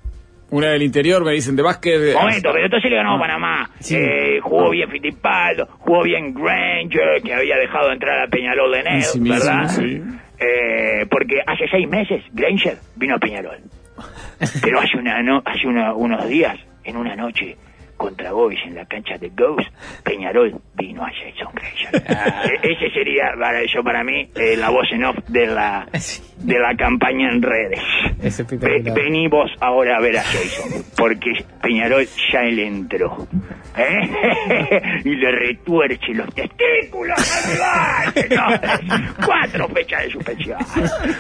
Una 0.51 0.71
del 0.71 0.83
interior, 0.83 1.25
me 1.25 1.33
dicen, 1.33 1.55
de 1.57 1.63
básquet. 1.63 2.15
Momento, 2.15 2.51
pero 2.53 2.65
entonces 2.65 2.91
le 2.91 2.97
ganamos 2.97 3.19
a 3.19 3.23
Panamá. 3.23 3.71
Sí. 3.79 3.97
Eh, 3.97 4.41
jugó 4.43 4.71
bien 4.71 4.91
Fittipaldo, 4.91 5.67
jugó 5.79 6.03
bien 6.03 6.35
Granger, 6.35 7.23
que 7.23 7.35
había 7.35 7.57
dejado 7.57 7.93
entrar 7.93 8.21
a 8.21 8.27
Peñarol 8.29 8.73
de 8.73 8.81
enero, 8.81 9.03
Sí, 9.03 9.21
¿verdad? 9.21 9.69
sí. 9.69 10.03
Eh, 10.39 11.07
porque 11.11 11.41
hace 11.47 11.69
seis 11.71 11.89
meses 11.89 12.23
Granger 12.33 12.79
vino 12.97 13.15
a 13.17 13.19
Peñarol. 13.19 13.59
Pero 14.63 14.81
hace, 14.81 14.97
una 14.97 15.23
no- 15.23 15.43
hace 15.45 15.67
una- 15.67 15.93
unos 15.95 16.27
días, 16.29 16.59
en 16.85 16.97
una 16.97 17.15
noche, 17.15 17.57
contra 17.97 18.33
Boys 18.33 18.59
en 18.65 18.75
la 18.75 18.87
cancha 18.87 19.19
de 19.19 19.29
Ghost, 19.29 19.69
Peñarol 20.03 20.55
vino 20.75 21.05
a 21.05 21.11
Jason 21.11 21.53
Granger. 21.53 22.03
E- 22.63 22.73
ese 22.73 22.91
sería, 22.95 23.33
para, 23.39 23.63
yo 23.67 23.85
para 23.85 24.03
mí, 24.03 24.27
eh, 24.35 24.57
la 24.57 24.71
voz 24.71 24.89
en 24.91 25.05
off 25.05 25.17
de 25.29 25.47
la, 25.47 25.87
de 26.41 26.59
la 26.59 26.75
campaña 26.75 27.31
en 27.31 27.43
redes. 27.43 27.81
Es 28.23 28.45
vení 28.95 29.29
vos 29.29 29.51
ahora 29.61 29.97
a 29.97 30.01
ver 30.01 30.17
a 30.17 30.23
Jason, 30.23 30.83
porque 30.97 31.45
Peñarol 31.63 32.07
ya 32.33 32.43
le 32.43 32.67
entró. 32.67 33.27
¿eh? 33.77 35.01
y 35.05 35.17
le 35.17 35.33
retuerce 35.33 36.15
los 36.15 36.35
testículos 36.35 37.19
al 37.19 37.53
rival, 37.53 38.13
señores. 38.15 39.15
Cuatro 39.25 39.69
fechas 39.69 40.03
de 40.05 40.11
suspensión. 40.11 40.59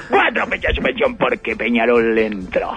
Cuatro 0.08 0.46
fechas 0.46 0.70
de 0.70 0.74
suspensión 0.74 1.16
porque 1.16 1.56
Peñarol 1.56 2.14
le 2.14 2.26
entró. 2.26 2.70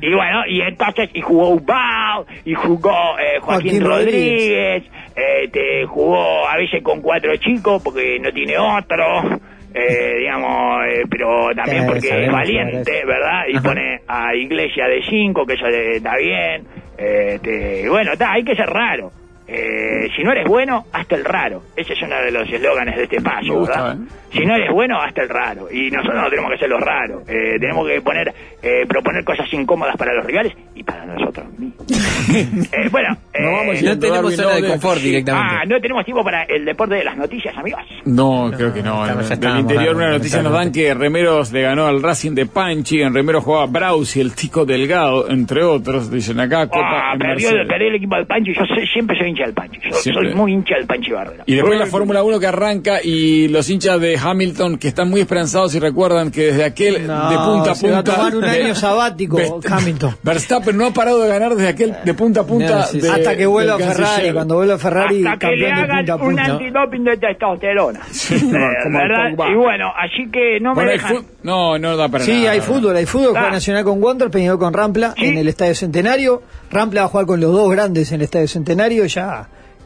Y 0.00 0.14
bueno, 0.14 0.46
y 0.48 0.60
entonces, 0.60 1.10
y 1.12 1.20
jugó 1.20 1.50
Ubao, 1.50 2.26
y 2.44 2.54
jugó 2.54 3.18
eh, 3.18 3.38
Joaquín, 3.40 3.82
Joaquín 3.82 3.84
Rodríguez, 3.84 4.84
eh, 5.16 5.48
te 5.52 5.84
jugó 5.86 6.48
a 6.48 6.56
veces 6.56 6.82
con 6.82 7.00
cuatro 7.00 7.36
chicos 7.36 7.82
porque 7.82 8.18
no 8.20 8.32
tiene 8.32 8.56
otro. 8.56 9.40
Eh, 9.80 10.16
digamos, 10.18 10.84
eh, 10.86 11.02
pero 11.08 11.50
también 11.54 11.84
Eh, 11.84 11.86
porque 11.86 12.24
es 12.24 12.32
valiente. 12.32 13.04
¿verdad? 13.06 13.42
Y 13.48 13.56
Ajá. 13.56 13.68
pone 13.68 14.00
a 14.08 14.34
Iglesia 14.34 14.86
de 14.88 15.02
5, 15.08 15.46
que 15.46 15.54
eso 15.54 15.66
está 15.68 16.16
bien. 16.16 16.66
Eh, 16.98 17.38
te- 17.42 17.88
bueno, 17.88 18.12
está, 18.12 18.32
hay 18.32 18.42
que 18.42 18.56
ser 18.56 18.66
raro. 18.68 19.12
Eh, 19.50 20.08
si 20.14 20.22
no 20.22 20.32
eres 20.32 20.46
bueno, 20.46 20.84
hasta 20.92 21.16
el 21.16 21.24
raro. 21.24 21.62
Ese 21.74 21.94
es 21.94 22.02
uno 22.02 22.16
de 22.22 22.30
los 22.30 22.48
eslóganes 22.50 22.96
de 22.96 23.04
este 23.04 23.16
espacio, 23.16 23.54
Me 23.54 23.58
gusta, 23.60 23.82
¿verdad? 23.82 23.96
¿eh? 24.02 24.06
Si 24.30 24.44
no 24.44 24.54
eres 24.54 24.70
bueno, 24.70 25.00
hasta 25.00 25.22
el 25.22 25.28
raro. 25.30 25.68
Y 25.72 25.90
nosotros 25.90 26.22
no 26.22 26.28
tenemos 26.28 26.52
que 26.52 26.58
ser 26.58 26.68
los 26.68 26.80
raros. 26.82 27.22
Eh, 27.26 27.56
tenemos 27.58 27.88
que 27.88 28.00
poner, 28.02 28.34
eh, 28.62 28.84
proponer 28.86 29.24
cosas 29.24 29.50
incómodas 29.52 29.96
para 29.96 30.12
los 30.12 30.26
rivales 30.26 30.52
y 30.74 30.82
para 30.82 31.06
nosotros 31.06 31.46
mismos. 31.58 31.86
Eh, 32.30 32.88
bueno, 32.90 33.16
No 33.40 33.52
vamos 33.52 33.82
No 33.82 33.98
tenemos 33.98 34.34
zona 34.36 34.54
de 34.56 34.62
de- 34.62 34.68
confort 34.68 34.98
ah, 34.98 35.02
directamente. 35.02 35.66
no 35.66 35.80
tenemos 35.80 36.04
tiempo 36.04 36.22
para 36.22 36.42
el 36.42 36.64
deporte 36.66 36.96
de 36.96 37.04
las 37.04 37.16
noticias, 37.16 37.56
amigos. 37.56 37.80
No, 38.04 38.50
creo 38.54 38.74
que 38.74 38.82
no. 38.82 39.02
estamos- 39.06 39.28
ya 39.30 39.36
Del 39.36 39.58
interior 39.60 39.96
una 39.96 40.10
noticia 40.10 40.42
nos 40.42 40.52
dan 40.52 40.70
que 40.70 40.92
Remeros 40.92 41.50
le 41.52 41.62
ganó 41.62 41.86
al 41.86 42.02
Racing 42.02 42.32
de 42.34 42.44
Panchi, 42.44 43.00
en 43.00 43.14
Remeros 43.14 43.44
jugaba 43.44 43.66
Brausi, 43.66 44.20
el 44.20 44.34
Tico 44.34 44.66
Delgado, 44.66 45.30
entre 45.30 45.62
otros, 45.64 46.10
dicen 46.10 46.38
acá, 46.40 46.66
Copa 46.68 47.12
Ah, 47.12 47.16
perdió, 47.18 47.48
el 47.50 47.94
equipo 47.94 48.16
del 48.16 48.26
Panchi. 48.26 48.52
Yo 48.52 48.66
soy- 48.66 48.86
siempre 48.88 49.16
soy 49.16 49.28
hincha 49.38 49.44
del 49.44 49.54
Panchi. 49.54 49.78
Yo 49.90 49.96
Siempre. 49.96 50.28
soy 50.30 50.34
muy 50.34 50.52
hincha 50.52 50.74
del 50.76 50.86
Panchi 50.86 51.10
Barrera. 51.12 51.44
Y 51.46 51.54
después 51.54 51.78
la 51.78 51.86
Fórmula 51.86 52.22
1 52.22 52.40
que 52.40 52.46
arranca 52.46 52.98
y 53.02 53.48
los 53.48 53.68
hinchas 53.70 54.00
de 54.00 54.18
Hamilton 54.18 54.78
que 54.78 54.88
están 54.88 55.08
muy 55.10 55.20
esperanzados 55.20 55.74
y 55.74 55.78
recuerdan 55.78 56.30
que 56.30 56.46
desde 56.46 56.64
aquel 56.64 57.06
No, 57.06 57.30
de 57.30 57.36
punta 57.36 57.72
a 57.72 57.74
se 57.74 57.90
va 57.90 57.98
a 57.98 58.02
punta... 58.04 58.16
tomar 58.16 58.34
un 58.36 58.40
de- 58.42 58.48
año 58.50 58.74
sabático, 58.74 59.36
Ver- 59.36 59.50
Hamilton. 59.70 60.16
Verstappen 60.22 60.76
no 60.76 60.86
ha 60.86 60.90
parado 60.92 61.22
de 61.22 61.28
ganar 61.28 61.54
desde 61.54 61.68
aquel 61.68 61.94
de 62.04 62.14
punta 62.14 62.40
a 62.40 62.44
punta. 62.44 62.78
No, 62.78 62.82
sí, 62.84 63.00
sí. 63.00 63.06
de- 63.06 63.10
Hasta 63.12 63.36
que 63.36 63.46
vuelva 63.46 63.76
del 63.76 63.86
Ferrari, 63.88 64.02
canciller. 64.04 64.34
cuando 64.34 64.54
vuelva 64.56 64.78
Ferrari, 64.78 65.26
Hasta 65.26 65.38
que 65.48 65.56
le 65.56 65.68
campeón 65.68 65.88
de 65.88 65.92
hagan 65.92 66.18
punta 66.18 66.42
a 66.42 66.46
un 66.46 66.52
antidoping 66.62 67.04
de 67.04 67.16
testosterona. 67.16 68.00
Eh, 68.00 68.40
como 68.82 68.98
¿verdad? 68.98 69.30
Pogba. 69.36 69.50
Y 69.50 69.54
bueno, 69.54 69.92
así 69.96 70.30
que 70.30 70.58
no 70.60 70.70
me 70.70 70.74
Bueno, 70.74 70.90
dejan... 70.92 71.16
fut- 71.16 71.24
No, 71.42 71.78
no 71.78 71.96
da 71.96 72.08
para 72.08 72.24
Sí, 72.24 72.32
nada. 72.40 72.50
hay 72.52 72.60
fútbol, 72.60 72.96
hay 72.96 73.06
fútbol. 73.06 73.28
Juega 73.30 73.48
Ah. 73.48 73.52
Nacional 73.52 73.84
con 73.84 74.02
Wander, 74.02 74.30
Peñarol 74.30 74.58
con 74.58 74.72
Rampla 74.72 75.14
Sí. 75.16 75.24
en 75.26 75.38
el 75.38 75.48
Estadio 75.48 75.74
Centenario. 75.74 76.42
Rampla 76.70 77.02
va 77.02 77.06
a 77.06 77.08
jugar 77.08 77.26
con 77.26 77.40
los 77.40 77.52
dos 77.52 77.70
grandes 77.70 78.10
en 78.12 78.16
el 78.16 78.22
Estadio 78.22 78.48
Centenario, 78.48 79.06
ya 79.06 79.27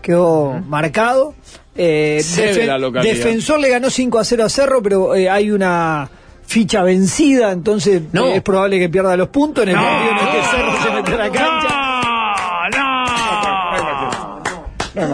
quedó 0.00 0.60
marcado. 0.66 1.34
Eh, 1.74 2.20
Cede 2.22 2.66
la. 2.66 2.78
Defensor 3.02 3.58
le 3.60 3.68
ganó 3.70 3.88
5 3.90 4.18
a 4.18 4.24
0 4.24 4.44
a 4.44 4.48
Cerro, 4.48 4.82
pero 4.82 5.14
eh, 5.14 5.30
hay 5.30 5.50
una 5.50 6.08
ficha 6.46 6.82
vencida, 6.82 7.50
entonces 7.52 8.02
No. 8.12 8.26
eh, 8.26 8.36
es 8.36 8.42
probable 8.42 8.78
que 8.78 8.88
pierda 8.90 9.16
los 9.16 9.28
puntos 9.28 9.62
en 9.64 9.70
el 9.70 9.76
¡No! 9.76 9.82
partido 9.82 10.10
en 10.10 10.18
el 10.18 10.26
que 10.32 10.42
Cerro 10.48 10.82
se 10.82 10.90
mete 10.90 11.12
a 11.12 11.16
la 11.16 11.30
cancha. 11.30 11.68
¡No! 12.76 13.02
¡No! 14.94 15.06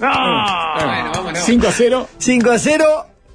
¡No! 0.00 0.74
Bueno, 0.84 1.10
vámonos. 1.14 1.38
5 1.40 1.66
a 1.68 1.72
0. 1.72 2.08
5 2.18 2.50
a 2.50 2.58
0. 2.58 2.84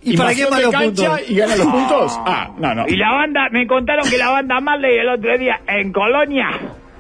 ¿Y, 0.02 0.16
para 0.16 0.34
qué 0.34 0.48
más 0.50 0.62
los 0.62 0.72
cancha 0.72 1.10
puntos? 1.10 1.30
y 1.30 1.36
gana 1.36 1.56
los 1.58 1.68
puntos? 1.68 2.20
Ah, 2.26 2.52
no, 2.58 2.74
no. 2.76 2.88
Y 2.88 2.96
la 2.96 3.12
banda, 3.12 3.50
me 3.52 3.68
contaron 3.68 4.10
que 4.10 4.18
la 4.18 4.30
banda 4.30 4.60
Marley 4.62 4.98
el 4.98 5.10
otro 5.10 5.38
día 5.38 5.60
en 5.68 5.92
Colonia. 5.92 6.48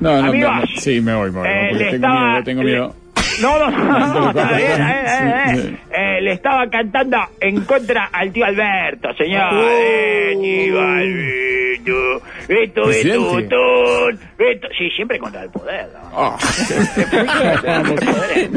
No, 0.02 0.21
no, 0.21 0.30
amigos, 0.30 0.52
me- 0.75 0.82
sí, 0.82 1.02
me 1.02 1.13
voy, 1.13 1.32
me 1.32 1.39
voy, 1.39 1.47
eh, 1.47 1.67
porque 1.71 1.84
tengo 1.86 1.95
estaba- 1.95 2.30
miedo, 2.32 2.43
tengo 2.43 2.63
le- 2.63 2.71
miedo. 2.71 2.95
No, 3.41 3.58
no, 3.60 3.69
no, 3.71 4.10
no, 4.19 4.29
está 4.29 4.51
bien, 4.58 4.82
eh, 4.82 5.03
eh, 5.05 5.43
eh. 5.47 5.55
sí. 5.55 5.77
Eh, 5.91 6.21
le 6.21 6.32
estaba 6.34 6.69
cantando 6.69 7.17
en 7.39 7.62
contra 7.65 8.10
al 8.12 8.32
tío 8.32 8.45
Alberto, 8.45 9.13
señor. 9.17 9.49
Eh, 9.53 10.36
tío 10.39 10.79
Alberto, 10.82 12.25
esto 12.49 12.89
es 12.89 13.05
esto, 13.05 14.67
sí, 14.77 14.89
siempre 14.95 15.17
contra 15.19 15.43
el 15.43 15.49
poder. 15.49 15.88
¿no? 15.93 15.99
Ah. 16.13 16.38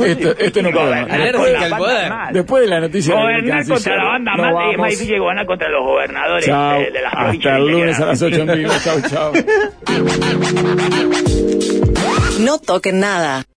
Esto- 0.05 0.39
esto, 0.39 0.63
no 0.63 0.71
banda 0.73 1.77
poder. 1.77 2.13
Después 2.33 2.63
de 2.63 2.69
la 2.69 2.81
noticia 2.81 3.15
Gobernar 3.15 3.67
contra 3.67 3.97
la 3.97 4.05
banda 4.05 4.33
no 4.37 4.43
mal 4.43 4.71
es 4.73 4.79
más 4.79 4.91
difícil 4.91 5.13
que 5.15 5.19
gobernar 5.19 5.47
contra 5.47 5.69
los 5.69 5.85
gobernadores 5.85 6.47
Chao. 6.47 6.79
de, 6.81 6.91
de 6.91 7.03
las 7.03 7.13
provincias 7.15 7.53
Hasta 7.53 7.57
el 7.65 7.69
lunes 7.71 8.01
a 8.01 8.07
las 8.07 8.23
8 8.23 8.43
en 8.43 8.59
vivo. 8.59 8.73
Chao, 8.83 9.01
chao. 9.09 9.33
No 12.41 12.59
toquen 12.59 13.01
nada. 13.01 13.45